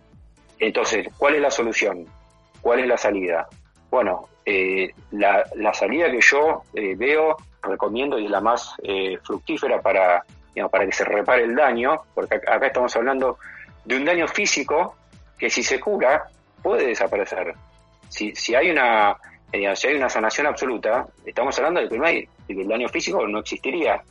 Entonces, 0.59 1.07
¿cuál 1.17 1.35
es 1.35 1.41
la 1.41 1.51
solución? 1.51 2.05
¿Cuál 2.61 2.79
es 2.79 2.87
la 2.87 2.97
salida? 2.97 3.47
Bueno, 3.89 4.27
eh, 4.45 4.91
la, 5.11 5.43
la, 5.55 5.73
salida 5.73 6.11
que 6.11 6.19
yo 6.21 6.63
eh, 6.73 6.95
veo, 6.95 7.37
recomiendo 7.61 8.17
y 8.17 8.25
es 8.25 8.31
la 8.31 8.41
más 8.41 8.75
fructífera 9.23 9.81
para, 9.81 10.23
para 10.69 10.85
que 10.85 10.91
se 10.91 11.05
repare 11.05 11.43
el 11.43 11.55
daño, 11.55 12.01
porque 12.13 12.35
acá 12.35 12.67
estamos 12.67 12.95
hablando 12.95 13.37
de 13.85 13.97
un 13.97 14.05
daño 14.05 14.27
físico 14.27 14.95
que 15.37 15.49
si 15.49 15.63
se 15.63 15.79
cura 15.79 16.27
puede 16.61 16.87
desaparecer. 16.87 17.53
Si, 18.09 18.35
si 18.35 18.53
hay 18.55 18.69
una 18.69 19.17
si 19.51 19.87
hay 19.87 19.95
una 19.95 20.09
sanación 20.09 20.47
absoluta, 20.47 21.05
estamos 21.25 21.57
hablando 21.57 21.81
de 21.81 21.89
que, 21.89 21.97
no 21.97 22.05
hay, 22.05 22.27
el 22.47 22.67
daño 22.67 22.87
físico 22.87 23.27
no 23.27 23.39
existiría. 23.39 24.01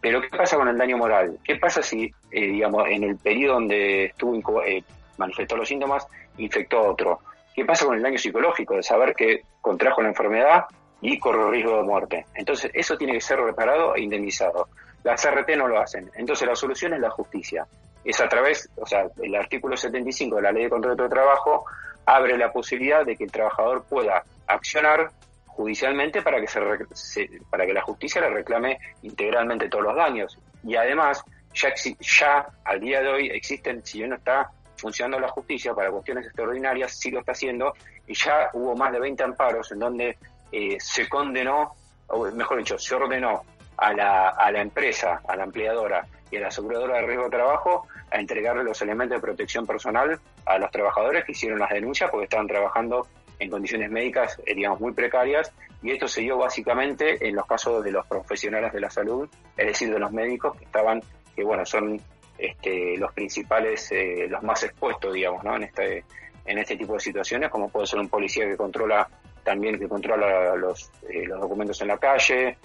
Pero 0.00 0.20
¿qué 0.20 0.28
pasa 0.28 0.56
con 0.56 0.68
el 0.68 0.76
daño 0.76 0.98
moral? 0.98 1.38
¿Qué 1.42 1.56
pasa 1.56 1.82
si, 1.82 2.12
eh, 2.30 2.46
digamos, 2.46 2.86
en 2.88 3.04
el 3.04 3.16
periodo 3.16 3.54
donde 3.54 4.04
estuvo 4.06 4.62
eh, 4.62 4.84
manifestó 5.16 5.56
los 5.56 5.66
síntomas, 5.66 6.06
infectó 6.36 6.78
a 6.78 6.90
otro? 6.90 7.20
¿Qué 7.54 7.64
pasa 7.64 7.86
con 7.86 7.96
el 7.96 8.02
daño 8.02 8.18
psicológico 8.18 8.76
de 8.76 8.82
saber 8.82 9.14
que 9.14 9.44
contrajo 9.62 10.02
la 10.02 10.08
enfermedad 10.08 10.66
y 11.00 11.18
corre 11.18 11.50
riesgo 11.50 11.78
de 11.78 11.82
muerte? 11.82 12.26
Entonces, 12.34 12.70
eso 12.74 12.98
tiene 12.98 13.14
que 13.14 13.20
ser 13.22 13.40
reparado 13.40 13.96
e 13.96 14.02
indemnizado. 14.02 14.68
Las 15.06 15.24
RT 15.24 15.56
no 15.56 15.68
lo 15.68 15.78
hacen. 15.78 16.10
Entonces, 16.16 16.48
la 16.48 16.56
solución 16.56 16.92
es 16.94 17.00
la 17.00 17.10
justicia. 17.10 17.64
Es 18.04 18.20
a 18.20 18.28
través, 18.28 18.68
o 18.74 18.84
sea, 18.84 19.06
el 19.22 19.36
artículo 19.36 19.76
75 19.76 20.34
de 20.34 20.42
la 20.42 20.50
Ley 20.50 20.64
de 20.64 20.70
Contrato 20.70 21.04
de 21.04 21.08
Trabajo 21.08 21.64
abre 22.04 22.36
la 22.36 22.50
posibilidad 22.50 23.06
de 23.06 23.16
que 23.16 23.22
el 23.22 23.30
trabajador 23.30 23.84
pueda 23.84 24.24
accionar 24.48 25.10
judicialmente 25.46 26.22
para 26.22 26.40
que 26.40 26.48
se, 26.48 27.30
para 27.48 27.66
que 27.66 27.72
la 27.72 27.82
justicia 27.82 28.20
le 28.20 28.30
reclame 28.30 28.80
integralmente 29.02 29.68
todos 29.68 29.84
los 29.84 29.94
daños 29.94 30.36
y 30.64 30.74
además 30.74 31.24
ya 31.54 31.72
ya 32.00 32.46
al 32.64 32.80
día 32.80 33.00
de 33.00 33.08
hoy 33.08 33.28
existen 33.28 33.84
si 33.86 33.98
bien 33.98 34.10
no 34.10 34.16
está 34.16 34.50
funcionando 34.76 35.18
la 35.18 35.28
justicia 35.28 35.72
para 35.72 35.90
cuestiones 35.90 36.26
extraordinarias 36.26 36.98
sí 36.98 37.10
lo 37.10 37.20
está 37.20 37.32
haciendo 37.32 37.72
y 38.06 38.14
ya 38.14 38.50
hubo 38.52 38.76
más 38.76 38.92
de 38.92 39.00
20 39.00 39.22
amparos 39.24 39.72
en 39.72 39.78
donde 39.78 40.18
eh, 40.52 40.76
se 40.78 41.08
condenó 41.08 41.74
o 42.08 42.30
mejor 42.32 42.58
dicho 42.58 42.78
se 42.78 42.94
ordenó 42.94 43.42
a 43.76 43.92
la, 43.92 44.28
a 44.28 44.50
la 44.50 44.60
empresa, 44.60 45.20
a 45.26 45.36
la 45.36 45.44
empleadora 45.44 46.06
y 46.30 46.36
a 46.36 46.40
la 46.40 46.48
aseguradora 46.48 46.96
de 46.96 47.06
riesgo 47.06 47.24
de 47.24 47.30
trabajo 47.30 47.86
a 48.10 48.18
entregarle 48.18 48.64
los 48.64 48.80
elementos 48.82 49.16
de 49.16 49.20
protección 49.20 49.66
personal 49.66 50.18
a 50.44 50.58
los 50.58 50.70
trabajadores 50.70 51.24
que 51.24 51.32
hicieron 51.32 51.58
las 51.58 51.70
denuncias 51.70 52.10
porque 52.10 52.24
estaban 52.24 52.46
trabajando 52.46 53.06
en 53.38 53.50
condiciones 53.50 53.90
médicas, 53.90 54.40
eh, 54.46 54.54
digamos, 54.54 54.80
muy 54.80 54.92
precarias, 54.92 55.52
y 55.82 55.90
esto 55.90 56.08
se 56.08 56.22
dio 56.22 56.38
básicamente 56.38 57.28
en 57.28 57.36
los 57.36 57.46
casos 57.46 57.84
de 57.84 57.92
los 57.92 58.06
profesionales 58.06 58.72
de 58.72 58.80
la 58.80 58.90
salud, 58.90 59.28
es 59.56 59.66
decir, 59.66 59.92
de 59.92 59.98
los 59.98 60.10
médicos 60.10 60.56
que 60.56 60.64
estaban, 60.64 61.02
que 61.34 61.44
bueno, 61.44 61.66
son 61.66 62.00
este, 62.38 62.96
los 62.96 63.12
principales, 63.12 63.92
eh, 63.92 64.26
los 64.28 64.42
más 64.42 64.62
expuestos, 64.62 65.12
digamos, 65.12 65.44
¿no? 65.44 65.56
En 65.56 65.64
este, 65.64 66.04
en 66.46 66.58
este 66.58 66.76
tipo 66.76 66.94
de 66.94 67.00
situaciones, 67.00 67.50
como 67.50 67.68
puede 67.68 67.86
ser 67.86 68.00
un 68.00 68.08
policía 68.08 68.46
que 68.46 68.56
controla 68.56 69.06
también 69.44 69.78
que 69.78 69.86
controla 69.86 70.56
los, 70.56 70.90
eh, 71.08 71.24
los 71.24 71.40
documentos 71.40 71.80
en 71.80 71.88
la 71.88 71.98
calle, 71.98 72.58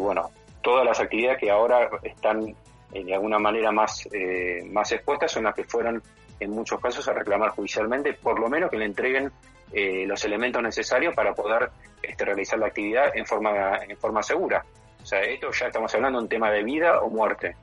bueno, 0.00 0.30
todas 0.64 0.84
las 0.84 0.98
actividades 0.98 1.38
que 1.38 1.50
ahora 1.50 1.88
están 2.02 2.56
eh, 2.92 3.04
de 3.04 3.14
alguna 3.14 3.38
manera 3.38 3.70
más, 3.70 4.08
eh, 4.12 4.64
más 4.72 4.90
expuestas 4.90 5.30
son 5.30 5.44
las 5.44 5.54
que 5.54 5.62
fueron 5.64 6.02
en 6.40 6.50
muchos 6.50 6.80
casos 6.80 7.06
a 7.06 7.12
reclamar 7.12 7.50
judicialmente, 7.50 8.14
por 8.14 8.40
lo 8.40 8.48
menos 8.48 8.70
que 8.70 8.78
le 8.78 8.86
entreguen 8.86 9.30
eh, 9.72 10.06
los 10.06 10.24
elementos 10.24 10.62
necesarios 10.62 11.14
para 11.14 11.34
poder 11.34 11.70
este, 12.02 12.24
realizar 12.24 12.58
la 12.58 12.66
actividad 12.66 13.14
en 13.14 13.26
forma, 13.26 13.76
en 13.86 13.96
forma 13.98 14.22
segura. 14.22 14.64
O 15.02 15.06
sea, 15.06 15.20
esto 15.20 15.50
ya 15.52 15.66
estamos 15.66 15.94
hablando 15.94 16.18
de 16.18 16.24
un 16.24 16.28
tema 16.28 16.50
de 16.50 16.64
vida 16.64 17.00
o 17.00 17.10
muerte. 17.10 17.56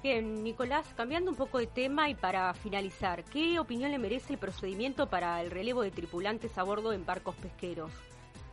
Bien, 0.00 0.44
Nicolás, 0.44 0.86
cambiando 0.96 1.32
un 1.32 1.36
poco 1.36 1.58
de 1.58 1.66
tema 1.66 2.08
y 2.08 2.14
para 2.14 2.54
finalizar, 2.54 3.24
¿qué 3.24 3.58
opinión 3.58 3.90
le 3.90 3.98
merece 3.98 4.34
el 4.34 4.38
procedimiento 4.38 5.08
para 5.08 5.40
el 5.40 5.50
relevo 5.50 5.82
de 5.82 5.90
tripulantes 5.90 6.56
a 6.56 6.62
bordo 6.62 6.92
en 6.92 7.04
barcos 7.04 7.34
pesqueros 7.34 7.90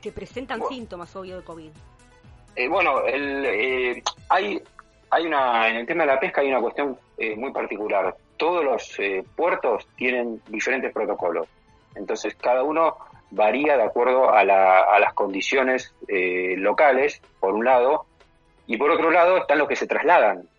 que 0.02 0.12
presentan 0.12 0.62
síntomas, 0.68 1.16
obvio, 1.16 1.38
de 1.38 1.44
COVID? 1.44 1.72
Eh, 2.56 2.68
bueno, 2.68 3.06
el, 3.06 3.46
eh, 3.46 4.04
hay, 4.30 4.62
hay 5.10 5.26
una, 5.26 5.70
en 5.70 5.78
el 5.78 5.86
tema 5.86 6.04
de 6.04 6.14
la 6.14 6.20
pesca 6.20 6.42
hay 6.42 6.50
una 6.50 6.62
cuestión 6.62 6.98
eh, 7.18 7.36
muy 7.36 7.52
particular. 7.52 8.16
Todos 8.38 8.64
los 8.64 8.98
puertos 9.36 9.88
tienen 9.96 10.42
diferentes 10.48 10.92
protocolos. 10.92 11.48
Entonces, 11.96 12.36
cada 12.36 12.64
uno 12.64 12.98
varía 13.32 13.78
de 13.78 13.84
acuerdo 13.84 14.30
a, 14.30 14.44
las 14.44 15.14
condiciones 15.14 15.94
locales, 16.10 17.22
por 17.40 17.54
un 17.54 17.64
lado, 17.64 18.06
y 18.68 18.76
por 18.76 18.92
otro 18.92 19.10
lado 19.10 19.38
están 19.38 19.60
los 19.60 19.70
que 19.70 19.78
se 19.78 19.88
trasladan. 19.88 20.50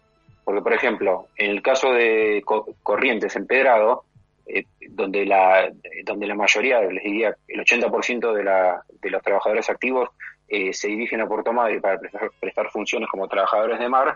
Porque, 0.43 0.63
por 0.63 0.73
ejemplo, 0.73 1.27
en 1.37 1.51
el 1.51 1.61
caso 1.61 1.93
de 1.93 2.43
Corrientes 2.83 3.37
Empedrado, 3.37 4.05
eh, 4.47 4.65
donde, 4.91 5.27
la, 5.27 5.73
donde 6.05 6.27
la 6.29 6.37
mayoría, 6.37 6.81
les 6.81 7.03
diría 7.03 7.37
el 7.49 7.61
80% 7.61 8.33
de, 8.33 8.45
la, 8.45 8.81
de 9.01 9.11
los 9.11 9.21
trabajadores 9.21 9.69
activos 9.69 10.11
eh, 10.49 10.73
se 10.73 10.89
dirigen 10.89 11.21
a 11.21 11.27
Puerto 11.27 11.53
Madre 11.53 11.81
para 11.81 11.99
prestar, 12.41 12.71
funciones 12.71 13.09
como 13.11 13.27
trabajadores 13.27 13.79
de 13.79 13.89
mar, 13.89 14.15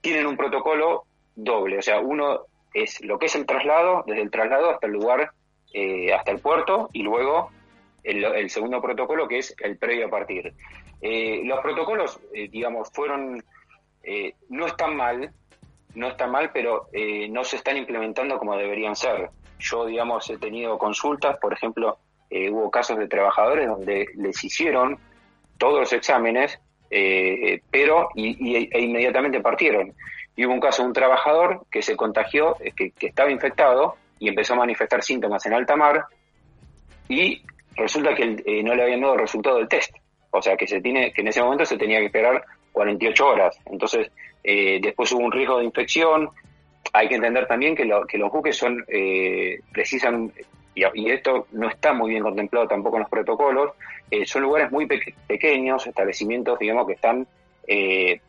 tienen 0.00 0.26
un 0.26 0.36
protocolo 0.36 1.04
doble. 1.34 1.78
O 1.78 1.82
sea, 1.82 2.00
uno 2.00 2.46
es 2.72 3.02
lo 3.02 3.18
que 3.18 3.26
es 3.26 3.34
el 3.34 3.46
traslado, 3.46 4.02
desde 4.06 4.22
el 4.22 4.30
traslado 4.30 4.70
hasta 4.70 4.86
el 4.86 4.94
lugar, 4.94 5.30
eh, 5.74 6.12
hasta 6.14 6.30
el 6.30 6.40
puerto, 6.40 6.88
y 6.92 7.02
luego 7.02 7.50
el, 8.02 8.48
segundo 8.48 8.80
protocolo 8.80 9.26
que 9.26 9.38
es 9.38 9.54
el 9.60 9.76
previo 9.76 10.06
a 10.06 10.10
partir. 10.10 10.54
Eh, 11.02 11.42
los 11.44 11.60
protocolos, 11.60 12.20
digamos, 12.32 12.90
fueron, 12.92 13.44
no 14.48 14.66
están 14.66 14.96
mal, 14.96 15.30
no 15.94 16.08
están 16.08 16.30
mal, 16.30 16.50
pero 16.54 16.88
no 17.30 17.44
se 17.44 17.56
están 17.56 17.76
implementando 17.76 18.38
como 18.38 18.56
deberían 18.56 18.96
ser. 18.96 19.30
Yo, 19.58 19.84
digamos, 19.84 20.30
he 20.30 20.38
tenido 20.38 20.78
consultas, 20.78 21.36
por 21.38 21.52
ejemplo, 21.52 21.98
hubo 22.30 22.70
casos 22.70 22.98
de 22.98 23.08
trabajadores 23.08 23.66
donde 23.66 24.06
les 24.14 24.42
hicieron 24.44 24.98
todos 25.58 25.80
los 25.80 25.92
exámenes, 25.92 26.58
eh, 26.90 27.60
pero 27.70 28.08
y, 28.14 28.56
e 28.56 28.80
inmediatamente 28.80 29.40
partieron. 29.40 29.92
Y 30.36 30.44
hubo 30.44 30.54
un 30.54 30.60
caso 30.60 30.82
de 30.82 30.88
un 30.88 30.94
trabajador 30.94 31.66
que 31.70 31.82
se 31.82 31.96
contagió, 31.96 32.56
eh, 32.60 32.72
que, 32.72 32.92
estaba 33.06 33.30
infectado 33.30 33.96
y 34.18 34.28
empezó 34.28 34.54
a 34.54 34.58
manifestar 34.58 35.02
síntomas 35.02 35.44
en 35.46 35.54
alta 35.54 35.76
mar 35.76 36.04
y 37.08 37.42
resulta 37.74 38.14
que 38.14 38.36
eh, 38.44 38.62
no 38.62 38.74
le 38.74 38.82
habían 38.82 39.00
dado 39.00 39.14
el 39.14 39.20
resultado 39.20 39.56
del 39.56 39.68
test. 39.68 39.94
O 40.30 40.42
sea, 40.42 40.56
que, 40.56 40.66
se 40.66 40.80
tiene, 40.80 41.12
que 41.12 41.22
en 41.22 41.28
ese 41.28 41.42
momento 41.42 41.64
se 41.64 41.78
tenía 41.78 41.98
que 41.98 42.06
esperar 42.06 42.44
48 42.72 43.26
horas. 43.26 43.58
Entonces, 43.66 44.10
después 44.42 45.10
hubo 45.12 45.24
un 45.24 45.32
riesgo 45.32 45.58
de 45.58 45.64
infección. 45.64 46.28
Hay 46.92 47.08
que 47.08 47.14
entender 47.14 47.46
también 47.46 47.74
que, 47.74 47.88
que 48.06 48.18
los 48.18 48.30
buques 48.30 48.56
son, 48.56 48.84
precisan 49.72 50.30
y, 50.76 51.10
esto 51.10 51.46
no 51.52 51.68
está 51.68 51.94
muy 51.94 52.10
bien 52.10 52.22
contemplado 52.22 52.68
tampoco 52.68 52.96
en 52.96 53.02
los 53.02 53.10
protocolos, 53.10 53.72
eh, 54.10 54.26
son 54.26 54.42
lugares 54.42 54.70
muy 54.70 54.86
pequeños, 54.86 55.86
establecimientos, 55.86 56.58
digamos, 56.58 56.86
que 56.86 56.92
están, 56.92 57.26
eh, 57.66 58.20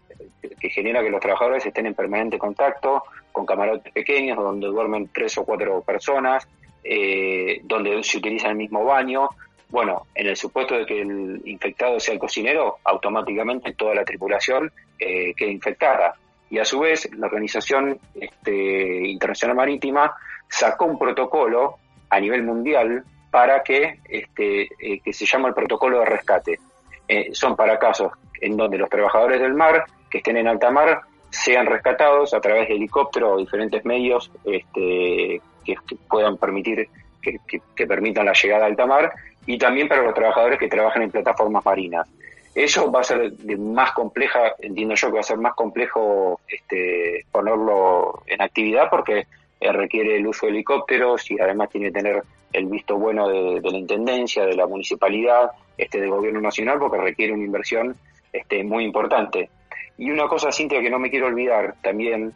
que 0.60 0.70
genera 0.70 1.04
que 1.04 1.10
los 1.10 1.20
trabajadores 1.20 1.66
estén 1.66 1.88
en 1.88 1.94
permanente 1.94 2.39
contacto, 2.39 3.04
con 3.32 3.46
camarotes 3.46 3.92
pequeños, 3.92 4.38
donde 4.38 4.68
duermen 4.68 5.10
tres 5.13 5.38
o 5.38 5.46
cuatro 5.46 5.82
personas, 5.82 6.48
eh, 6.84 7.60
donde 7.63 8.01
se 8.04 8.18
utiliza 8.18 8.48
el 8.48 8.56
mismo 8.56 8.84
baño. 8.86 9.30
Bueno, 9.70 10.08
en 10.16 10.27
el 10.27 10.38
supuesto 10.38 10.75
de 10.75 10.86
que 10.86 11.01
el 11.01 11.42
infectado 11.46 12.00
sea 12.00 12.13
el 12.13 12.20
cocinero, 12.20 12.77
automáticamente 12.86 13.74
toda 13.74 13.94
la 13.94 14.06
tripulación 14.06 14.72
queda 14.98 15.51
infectada. 15.51 16.16
Y 16.50 16.58
a 16.58 16.66
su 16.66 16.80
vez, 16.80 17.10
la 17.13 17.27
Organización 17.27 18.00
este, 18.16 19.06
Internacional 19.10 19.58
Marítima 19.58 20.16
sacó 20.48 20.86
un 20.86 20.98
protocolo 20.98 21.77
a 22.10 22.20
nivel 22.20 22.44
mundial 22.44 23.04
para 23.32 23.62
que, 23.64 24.00
este, 24.10 24.64
eh, 24.80 25.00
que 25.04 25.14
se 25.14 25.26
llama 25.26 25.50
el 25.50 25.54
protocolo 25.54 26.00
de 26.00 26.06
rescate. 26.06 26.60
Eh, 27.08 27.30
son 27.34 27.56
para 27.56 27.80
casos 27.80 28.12
en 28.42 28.58
donde 28.58 28.78
los 28.78 28.90
trabajadores 28.90 29.40
del 29.40 29.54
mar 29.54 29.86
que 30.10 30.20
estén 30.20 30.38
en 30.38 30.48
alta 30.48 30.72
mar 30.72 31.02
sean 31.30 31.66
rescatados 31.66 32.34
a 32.34 32.42
través 32.42 32.68
de 32.68 32.76
helicóptero 32.76 33.34
o 33.34 33.38
diferentes 33.38 33.84
medios 33.86 34.32
este, 34.44 35.42
que, 35.64 35.76
puedan 36.10 36.38
permitir 36.38 36.90
que, 37.22 37.88
permitan 37.88 38.26
la 38.26 38.34
llegada 38.34 38.66
a 38.66 38.68
alta 38.68 38.86
mar 38.86 39.12
y 39.46 39.58
también 39.58 39.88
para 39.88 40.04
los 40.04 40.14
trabajadores 40.14 40.60
que 40.60 40.68
trabajan 40.68 41.04
en 41.04 41.12
plataformas 41.12 41.66
marinas. 41.66 42.08
eso 42.56 42.92
va 42.92 43.02
a 43.02 43.04
ser 43.04 43.32
de 43.32 43.58
más 43.58 43.92
compleja, 43.92 44.56
entiendo 44.60 44.96
yo 44.96 45.08
que 45.08 45.14
va 45.14 45.20
a 45.20 45.24
ser 45.24 45.38
más 45.38 45.54
complejo 45.54 46.40
este, 46.48 47.26
ponerlo 47.32 48.24
en 48.26 48.42
actividad 48.42 48.90
porque 48.90 49.28
eh, 49.60 49.72
requiere 49.72 50.18
el 50.18 50.28
uso 50.28 50.46
de 50.46 50.54
helicópteros 50.54 51.30
y 51.32 51.40
además 51.40 51.70
tiene 51.70 51.88
que 51.88 52.00
tener 52.00 52.24
el 52.54 52.66
visto 52.68 52.98
bueno 52.98 53.28
de, 53.28 53.62
la 53.62 53.78
intendencia, 53.78 54.46
de 54.46 54.56
la 54.56 54.68
municipalidad, 54.68 55.52
este, 55.78 56.00
del 56.00 56.10
gobierno 56.10 56.42
nacional, 56.42 56.80
porque 56.80 56.98
requiere 56.98 57.34
una 57.34 57.44
inversión 57.44 57.96
este, 58.32 58.64
muy 58.64 58.84
importante. 58.84 59.50
Y 59.98 60.12
una 60.12 60.28
cosa, 60.28 60.52
Cintia, 60.52 60.82
que 60.82 60.90
no 60.90 61.00
me 61.00 61.10
quiero 61.10 61.28
olvidar 61.28 61.76
también, 61.82 62.34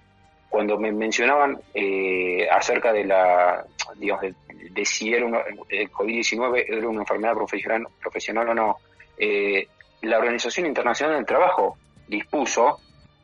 cuando 0.50 0.78
me 0.78 0.92
mencionaban 0.92 1.60
eh, 1.74 2.46
acerca 2.50 2.92
de 2.92 3.06
la, 3.06 3.66
digamos, 3.96 4.26
de, 4.74 4.86
si 4.86 5.14
era 5.14 5.26
el 5.70 5.92
COVID-19 5.92 6.66
era 6.68 6.90
una 6.90 7.02
enfermedad 7.02 7.34
profesional, 7.34 7.88
profesional 8.02 8.50
o 8.50 8.54
no, 8.54 8.78
eh, 9.18 9.68
la 10.02 10.18
Organización 10.18 10.66
Internacional 10.66 11.16
del 11.16 11.26
Trabajo 11.26 11.78
dispuso 12.08 12.80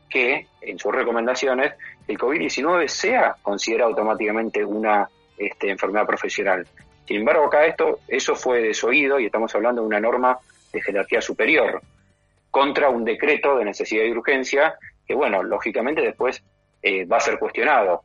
que 0.08 0.46
en 0.60 0.78
sus 0.78 0.94
recomendaciones 0.94 1.74
el 2.06 2.18
COVID-19 2.18 2.88
sea 2.88 3.36
considerado 3.42 3.90
automáticamente 3.90 4.64
una 4.64 5.08
este, 5.36 5.70
enfermedad 5.70 6.06
profesional. 6.06 6.66
Sin 7.06 7.18
embargo, 7.18 7.46
acá 7.46 7.64
esto, 7.66 8.00
eso 8.08 8.34
fue 8.34 8.60
desoído 8.62 9.18
y 9.18 9.26
estamos 9.26 9.54
hablando 9.54 9.82
de 9.82 9.86
una 9.86 10.00
norma 10.00 10.38
de 10.72 10.82
jerarquía 10.82 11.20
superior 11.20 11.80
contra 12.50 12.88
un 12.90 13.04
decreto 13.04 13.56
de 13.56 13.64
necesidad 13.64 14.04
y 14.04 14.10
urgencia 14.10 14.74
que, 15.06 15.14
bueno, 15.14 15.42
lógicamente 15.42 16.02
después 16.02 16.42
eh, 16.82 17.04
va 17.06 17.16
a 17.16 17.20
ser 17.20 17.38
cuestionado, 17.38 18.02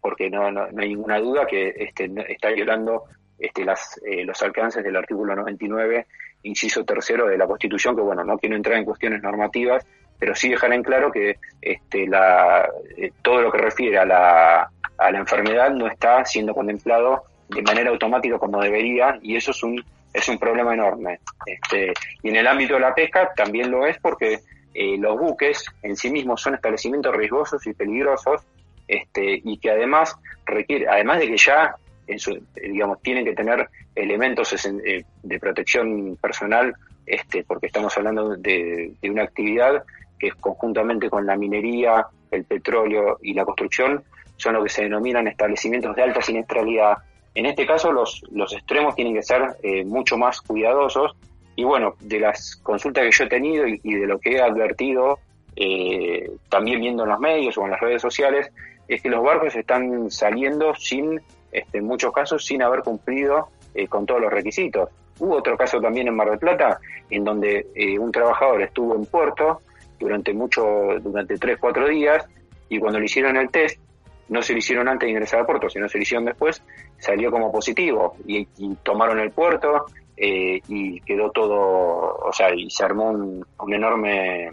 porque 0.00 0.30
no, 0.30 0.50
no, 0.50 0.64
hay 0.64 0.88
ninguna 0.88 1.18
duda 1.18 1.46
que 1.46 1.68
este, 1.76 2.10
está 2.28 2.50
violando 2.50 3.04
este, 3.38 3.64
las, 3.64 4.00
eh, 4.04 4.24
los 4.24 4.40
alcances 4.42 4.82
del 4.82 4.96
artículo 4.96 5.34
99, 5.36 6.06
inciso 6.44 6.84
tercero 6.84 7.26
de 7.26 7.36
la 7.36 7.46
Constitución, 7.46 7.94
que, 7.94 8.02
bueno, 8.02 8.24
no 8.24 8.38
quiero 8.38 8.56
entrar 8.56 8.78
en 8.78 8.84
cuestiones 8.84 9.22
normativas, 9.22 9.86
pero 10.18 10.34
sí 10.34 10.48
dejar 10.48 10.72
en 10.72 10.82
claro 10.82 11.10
que 11.12 11.36
este, 11.60 12.06
la, 12.06 12.68
eh, 12.96 13.12
todo 13.22 13.42
lo 13.42 13.52
que 13.52 13.58
refiere 13.58 13.98
a 13.98 14.04
la, 14.04 14.70
a 14.98 15.10
la 15.10 15.18
enfermedad 15.18 15.70
no 15.70 15.86
está 15.86 16.24
siendo 16.24 16.54
contemplado 16.54 17.24
de 17.48 17.62
manera 17.62 17.90
automática 17.90 18.38
como 18.38 18.60
debería 18.60 19.18
y 19.22 19.36
eso 19.36 19.50
es 19.52 19.62
un 19.62 19.84
es 20.16 20.28
un 20.30 20.38
problema 20.38 20.72
enorme. 20.72 21.20
Este, 21.44 21.92
y 22.22 22.30
en 22.30 22.36
el 22.36 22.46
ámbito 22.46 22.74
de 22.74 22.80
la 22.80 22.94
pesca 22.94 23.32
también 23.36 23.70
lo 23.70 23.86
es 23.86 23.98
porque 23.98 24.40
eh, 24.72 24.96
los 24.98 25.18
buques 25.18 25.66
en 25.82 25.94
sí 25.94 26.10
mismos 26.10 26.40
son 26.40 26.54
establecimientos 26.54 27.14
riesgosos 27.14 27.66
y 27.66 27.74
peligrosos 27.74 28.42
este, 28.88 29.42
y 29.44 29.58
que 29.58 29.70
además 29.70 30.16
requiere, 30.46 30.88
además 30.88 31.18
de 31.18 31.26
que 31.28 31.36
ya 31.36 31.74
en 32.06 32.18
su, 32.18 32.42
digamos 32.54 33.02
tienen 33.02 33.24
que 33.24 33.34
tener 33.34 33.68
elementos 33.94 34.54
eh, 34.64 35.04
de 35.22 35.38
protección 35.38 36.16
personal, 36.16 36.74
este, 37.04 37.44
porque 37.44 37.66
estamos 37.66 37.96
hablando 37.98 38.36
de, 38.36 38.92
de 39.00 39.10
una 39.10 39.24
actividad 39.24 39.84
que 40.18 40.30
conjuntamente 40.32 41.10
con 41.10 41.26
la 41.26 41.36
minería, 41.36 42.06
el 42.30 42.44
petróleo 42.44 43.18
y 43.22 43.34
la 43.34 43.44
construcción 43.44 44.02
son 44.36 44.54
lo 44.54 44.62
que 44.62 44.68
se 44.68 44.82
denominan 44.82 45.26
establecimientos 45.28 45.94
de 45.96 46.02
alta 46.02 46.22
siniestralidad. 46.22 46.98
En 47.34 47.46
este 47.46 47.66
caso 47.66 47.92
los, 47.92 48.22
los 48.30 48.52
extremos 48.52 48.94
tienen 48.94 49.14
que 49.14 49.22
ser 49.22 49.42
eh, 49.62 49.84
mucho 49.84 50.16
más 50.16 50.40
cuidadosos 50.40 51.16
y 51.54 51.64
bueno, 51.64 51.94
de 52.00 52.20
las 52.20 52.56
consultas 52.56 53.04
que 53.04 53.10
yo 53.10 53.24
he 53.24 53.28
tenido 53.28 53.66
y, 53.66 53.78
de 53.78 54.06
lo 54.06 54.18
que 54.18 54.32
he 54.32 54.42
advertido, 54.42 55.18
eh, 55.56 56.30
también 56.50 56.80
viendo 56.80 57.04
en 57.04 57.10
los 57.10 57.18
medios 57.18 57.56
o 57.56 57.64
en 57.64 57.70
las 57.70 57.80
redes 57.80 58.02
sociales, 58.02 58.50
es 58.88 59.00
que 59.00 59.08
los 59.08 59.22
barcos 59.22 59.56
están 59.56 60.10
saliendo 60.10 60.74
sin, 60.74 61.20
este, 61.50 61.78
en 61.78 61.86
muchos 61.86 62.12
casos, 62.12 62.44
sin 62.44 62.62
haber 62.62 62.82
cumplido 62.82 63.48
eh, 63.74 63.88
con 63.88 64.04
todos 64.04 64.20
los 64.20 64.30
requisitos. 64.30 64.90
Hubo 65.18 65.36
otro 65.36 65.56
caso 65.56 65.80
también 65.80 66.08
en 66.08 66.14
Mar 66.14 66.28
del 66.28 66.38
Plata, 66.38 66.78
en 67.08 67.24
donde 67.24 67.66
un 67.98 68.12
trabajador 68.12 68.60
estuvo 68.60 68.94
en 68.94 69.06
puerto 69.06 69.62
durante 69.98 70.32
mucho, 70.32 70.64
durante 71.00 71.36
tres, 71.38 71.58
cuatro 71.60 71.88
días, 71.88 72.26
y 72.68 72.78
cuando 72.78 72.98
le 72.98 73.06
hicieron 73.06 73.36
el 73.36 73.50
test, 73.50 73.80
no 74.28 74.42
se 74.42 74.52
lo 74.52 74.58
hicieron 74.58 74.88
antes 74.88 75.06
de 75.06 75.12
ingresar 75.12 75.40
al 75.40 75.46
puerto, 75.46 75.68
sino 75.68 75.88
se 75.88 75.98
lo 75.98 76.02
hicieron 76.02 76.24
después, 76.24 76.62
salió 76.98 77.30
como 77.30 77.52
positivo, 77.52 78.16
y, 78.26 78.46
tomaron 78.82 79.20
el 79.20 79.30
puerto, 79.30 79.86
eh, 80.16 80.60
y 80.68 81.00
quedó 81.02 81.30
todo, 81.30 82.16
o 82.16 82.32
sea, 82.32 82.52
y 82.54 82.70
se 82.70 82.84
armó 82.84 83.10
un, 83.10 83.44
enorme 83.72 84.50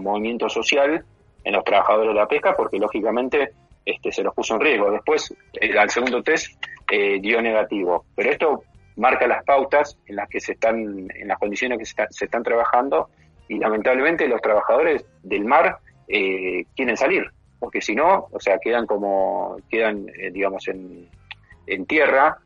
movimiento 0.00 0.48
social 0.48 1.04
en 1.44 1.52
los 1.52 1.64
trabajadores 1.64 2.14
de 2.14 2.20
la 2.20 2.28
pesca, 2.28 2.54
porque 2.56 2.78
lógicamente 2.78 3.52
este, 3.84 4.12
se 4.12 4.22
los 4.22 4.34
puso 4.34 4.54
en 4.54 4.60
riesgo. 4.60 4.90
Después, 4.90 5.34
al 5.78 5.90
segundo 5.90 6.22
test, 6.22 6.62
eh, 6.90 7.18
dio 7.20 7.40
negativo. 7.40 8.04
Pero 8.14 8.30
esto 8.30 8.62
marca 8.96 9.26
las 9.26 9.44
pautas 9.44 9.96
en 10.06 10.16
las 10.16 10.28
que 10.28 10.40
se 10.40 10.52
están, 10.52 11.08
en 11.14 11.28
las 11.28 11.38
condiciones 11.38 11.78
que 11.78 12.04
se 12.10 12.24
están 12.24 12.42
trabajando 12.42 13.08
y 13.50 13.58
lamentablemente 13.58 14.28
los 14.28 14.40
trabajadores 14.40 15.04
del 15.24 15.44
mar 15.44 15.78
eh, 16.06 16.64
quieren 16.76 16.96
salir, 16.96 17.28
porque 17.58 17.80
si 17.80 17.96
no, 17.96 18.28
o 18.30 18.38
sea, 18.38 18.58
quedan 18.58 18.86
como, 18.86 19.56
quedan, 19.68 20.06
eh, 20.16 20.30
digamos, 20.30 20.68
en, 20.68 21.08
en 21.66 21.84
tierra 21.84 22.38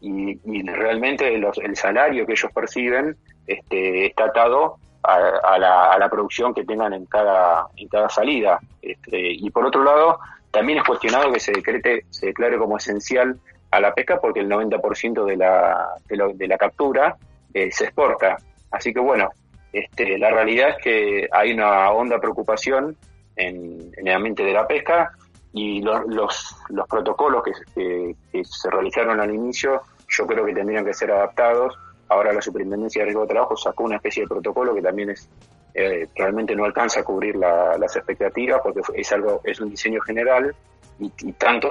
y, 0.00 0.38
realmente 0.62 1.34
el 1.34 1.76
salario 1.76 2.24
que 2.26 2.32
ellos 2.32 2.52
perciben 2.54 3.16
este, 3.44 4.06
está 4.06 4.26
atado 4.26 4.76
a, 5.02 5.58
la, 5.58 5.90
a, 5.90 5.98
la, 5.98 6.08
producción 6.08 6.54
que 6.54 6.64
tengan 6.64 6.92
en 6.92 7.06
cada, 7.06 7.66
en 7.76 7.88
cada 7.88 8.08
salida. 8.08 8.60
Este, 8.80 9.32
y 9.32 9.50
por 9.50 9.66
otro 9.66 9.82
lado, 9.82 10.20
también 10.52 10.78
es 10.78 10.84
cuestionado 10.84 11.32
que 11.32 11.40
se 11.40 11.50
decrete, 11.50 12.04
se 12.10 12.26
declare 12.26 12.56
como 12.56 12.76
esencial 12.76 13.36
a 13.72 13.80
la 13.80 13.92
pesca 13.94 14.20
porque 14.20 14.40
el 14.40 14.48
90% 14.48 15.24
de 15.24 15.36
la, 15.36 15.88
de, 16.08 16.34
de 16.34 16.46
la 16.46 16.56
captura 16.56 17.16
eh, 17.52 17.72
se 17.72 17.84
exporta. 17.84 18.36
Así 18.70 18.92
que 18.94 19.00
bueno, 19.00 19.30
este, 19.72 20.18
la 20.18 20.30
realidad 20.30 20.70
es 20.70 20.76
que 20.82 21.28
hay 21.32 21.52
una 21.52 21.90
honda 21.90 22.18
preocupación 22.18 22.96
en, 23.36 23.92
el 23.96 24.08
ambiente 24.08 24.44
de 24.44 24.52
la 24.52 24.66
pesca 24.66 25.12
y 25.52 25.80
los, 25.82 26.06
los, 26.06 26.86
protocolos 26.88 27.42
que, 27.42 28.14
se 28.44 28.70
realizaron 28.70 29.20
al 29.20 29.34
inicio 29.34 29.82
yo 30.08 30.26
creo 30.26 30.44
que 30.44 30.52
tendrían 30.52 30.84
que 30.84 30.92
ser 30.92 31.10
adaptados. 31.10 31.74
Ahora 32.08 32.32
la 32.32 32.42
Superintendencia 32.42 33.00
de 33.00 33.06
Riesgo 33.06 33.22
de 33.22 33.28
Trabajo 33.28 33.56
sacó 33.56 33.84
una 33.84 33.96
especie 33.96 34.24
de 34.24 34.28
protocolo 34.28 34.74
que 34.74 34.82
también 34.82 35.10
es 35.10 35.28
eh, 35.74 36.06
realmente 36.14 36.54
no 36.54 36.66
alcanza 36.66 37.00
a 37.00 37.04
cubrir 37.04 37.34
las 37.36 37.96
expectativas 37.96 38.60
porque 38.62 38.82
es 38.94 39.10
algo 39.12 39.40
es 39.42 39.58
un 39.58 39.70
diseño 39.70 40.02
general 40.02 40.54
y, 40.98 41.08
tanto 41.32 41.70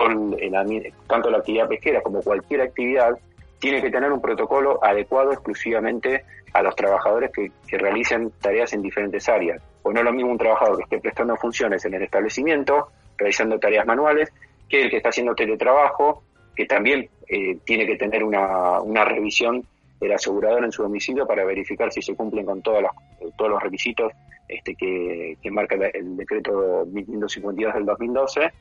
tanto 1.08 1.30
la 1.30 1.38
actividad 1.38 1.68
pesquera 1.68 2.02
como 2.02 2.22
cualquier 2.24 2.62
actividad 2.62 3.16
tiene 3.62 3.80
que 3.80 3.91
tener 3.91 4.12
un 4.12 4.19
protocolo 4.19 4.84
adecuado 4.84 5.32
exclusivamente 5.32 6.26
a 6.52 6.63
los 6.63 6.76
trabajadores 6.76 7.32
que, 7.32 7.52
realicen 7.78 8.34
tareas 8.41 8.74
en 8.74 8.82
diferentes 8.82 9.30
áreas. 9.30 9.62
O 9.84 9.93
no 9.93 10.00
es 10.00 10.06
lo 10.06 10.12
mismo 10.12 10.32
un 10.32 10.38
trabajador 10.38 10.78
que 10.78 10.84
esté 10.84 11.00
prestando 11.00 11.38
funciones 11.38 11.86
en 11.86 11.93
el 11.93 12.02
establecimiento, 12.02 12.89
realizando 13.17 13.60
tareas 13.60 13.86
manuales, 13.86 14.34
que 14.67 14.82
el 14.82 14.89
que 14.89 14.97
está 14.97 15.10
haciendo 15.10 15.36
teletrabajo, 15.36 16.24
que 16.56 16.65
también 16.65 17.08
eh, 17.28 17.60
tiene 17.63 17.86
que 17.86 17.97
tener 17.97 18.24
una, 18.24 19.06
revisión 19.06 19.63
del 20.00 20.13
asegurador 20.13 20.65
en 20.65 20.71
su 20.71 20.82
domicilio 20.82 21.28
para 21.28 21.45
verificar 21.45 21.91
si 21.91 22.02
se 22.02 22.15
cumplen 22.15 22.47
con 22.47 22.63
todos 22.63 22.82
los, 22.82 22.91
todos 23.38 23.52
los 23.52 23.62
requisitos 23.62 24.12
este, 24.47 24.74
que, 24.74 25.38
marca 25.52 25.76
el 25.76 26.17
decreto 26.17 26.88
1552 26.91 27.76
del 27.76 27.86
2012. 27.86 28.52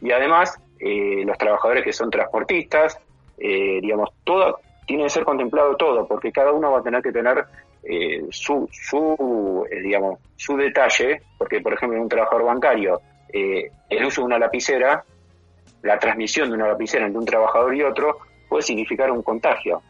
Y 0.00 0.10
además, 0.10 0.58
eh, 0.80 1.22
los 1.26 1.36
trabajadores 1.36 1.84
que 1.84 1.92
son 1.92 2.10
transportistas, 2.10 2.98
eh, 3.40 3.80
digamos, 3.80 4.10
tiene 4.86 5.04
que 5.04 5.10
ser 5.10 5.24
contemplado 5.24 5.76
todo, 5.76 6.06
porque 6.06 6.32
cada 6.32 6.52
uno 6.52 6.72
va 6.72 6.80
a 6.80 6.82
tener 6.82 7.02
que 7.02 7.12
tener 7.12 7.44
eh, 7.82 8.26
su, 8.30 8.68
su 8.72 9.66
eh, 9.70 9.80
digamos, 9.80 10.18
su 10.36 10.56
detalle, 10.56 11.22
porque 11.36 11.60
por 11.60 11.74
ejemplo 11.74 11.96
en 11.96 12.04
un 12.04 12.08
trabajador 12.08 12.46
bancario, 12.46 13.00
el 13.30 14.04
uso 14.06 14.22
de 14.22 14.26
una 14.26 14.38
lapicera, 14.38 15.04
la 15.82 15.98
transmisión 15.98 16.48
de 16.48 16.56
una 16.56 16.68
lapicera 16.68 17.04
entre 17.04 17.18
un 17.18 17.26
trabajador 17.26 17.76
y 17.76 17.82
otro 17.82 18.18
puede 18.48 18.62
significar 18.62 19.10
un 19.10 19.22
contagio. 19.22 19.82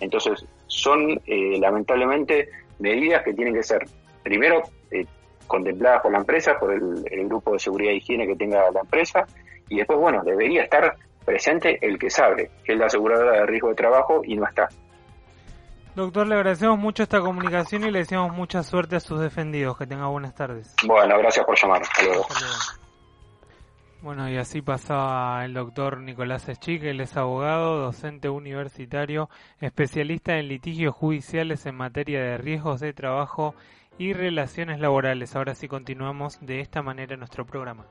Entonces, 0.00 0.46
son 0.66 1.20
lamentablemente 1.26 2.48
medidas 2.78 3.22
que 3.22 3.34
tienen 3.34 3.52
que 3.52 3.62
ser, 3.62 3.86
primero, 4.22 4.62
contempladas 5.46 6.00
por 6.00 6.12
la 6.12 6.18
empresa, 6.18 6.58
por 6.58 6.72
el, 6.72 7.04
el, 7.10 7.28
grupo 7.28 7.52
de 7.52 7.58
seguridad 7.58 7.92
e 7.92 7.96
higiene 7.96 8.26
que 8.26 8.34
tenga 8.34 8.70
la 8.70 8.80
empresa, 8.80 9.26
y 9.68 9.76
después, 9.76 9.98
bueno, 9.98 10.22
debería 10.24 10.62
estar 10.62 10.96
presente 11.26 11.78
el 11.82 11.98
que 11.98 12.08
sabe, 12.08 12.50
que 12.64 12.72
es 12.72 12.78
la 12.78 12.86
aseguradora 12.86 13.40
de 13.40 13.46
riesgo 13.46 13.68
de 13.68 13.74
trabajo 13.74 14.22
y 14.24 14.36
no 14.36 14.46
está. 14.46 14.68
Doctor, 15.94 16.26
le 16.26 16.34
agradecemos 16.34 16.78
mucho 16.78 17.02
esta 17.02 17.20
comunicación 17.20 17.84
y 17.84 17.90
le 17.90 18.00
deseamos 18.00 18.32
mucha 18.32 18.62
suerte 18.62 18.96
a 18.96 19.00
sus 19.00 19.18
defendidos. 19.18 19.76
Que 19.78 19.86
tenga 19.86 20.06
buenas 20.06 20.34
tardes. 20.34 20.74
Bueno, 20.86 21.18
gracias 21.18 21.44
por 21.44 21.58
llamar. 21.58 21.82
Hasta 21.82 22.02
luego. 22.02 22.26
Bueno, 24.02 24.28
y 24.30 24.36
así 24.36 24.60
pasaba 24.60 25.44
el 25.44 25.54
doctor 25.54 25.98
Nicolás 26.00 26.48
Eschik, 26.48 26.84
él 26.84 27.00
es 27.00 27.16
abogado, 27.16 27.78
docente 27.78 28.28
universitario, 28.28 29.28
especialista 29.58 30.38
en 30.38 30.48
litigios 30.48 30.94
judiciales 30.94 31.66
en 31.66 31.74
materia 31.74 32.20
de 32.22 32.38
riesgos 32.38 32.80
de 32.80 32.92
trabajo 32.92 33.54
y 33.98 34.12
relaciones 34.12 34.78
laborales. 34.80 35.34
Ahora 35.34 35.54
sí 35.54 35.66
continuamos 35.66 36.38
de 36.40 36.60
esta 36.60 36.82
manera 36.82 37.16
nuestro 37.16 37.46
programa. 37.46 37.86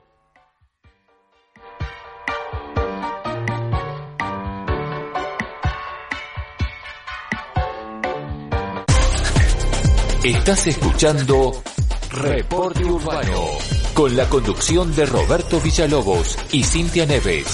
Estás 10.26 10.66
escuchando 10.66 11.52
Reporte 12.10 12.84
Urbano 12.84 13.44
con 13.94 14.16
la 14.16 14.28
conducción 14.28 14.92
de 14.96 15.06
Roberto 15.06 15.60
Villalobos 15.60 16.36
y 16.50 16.64
Cintia 16.64 17.06
Neves. 17.06 17.46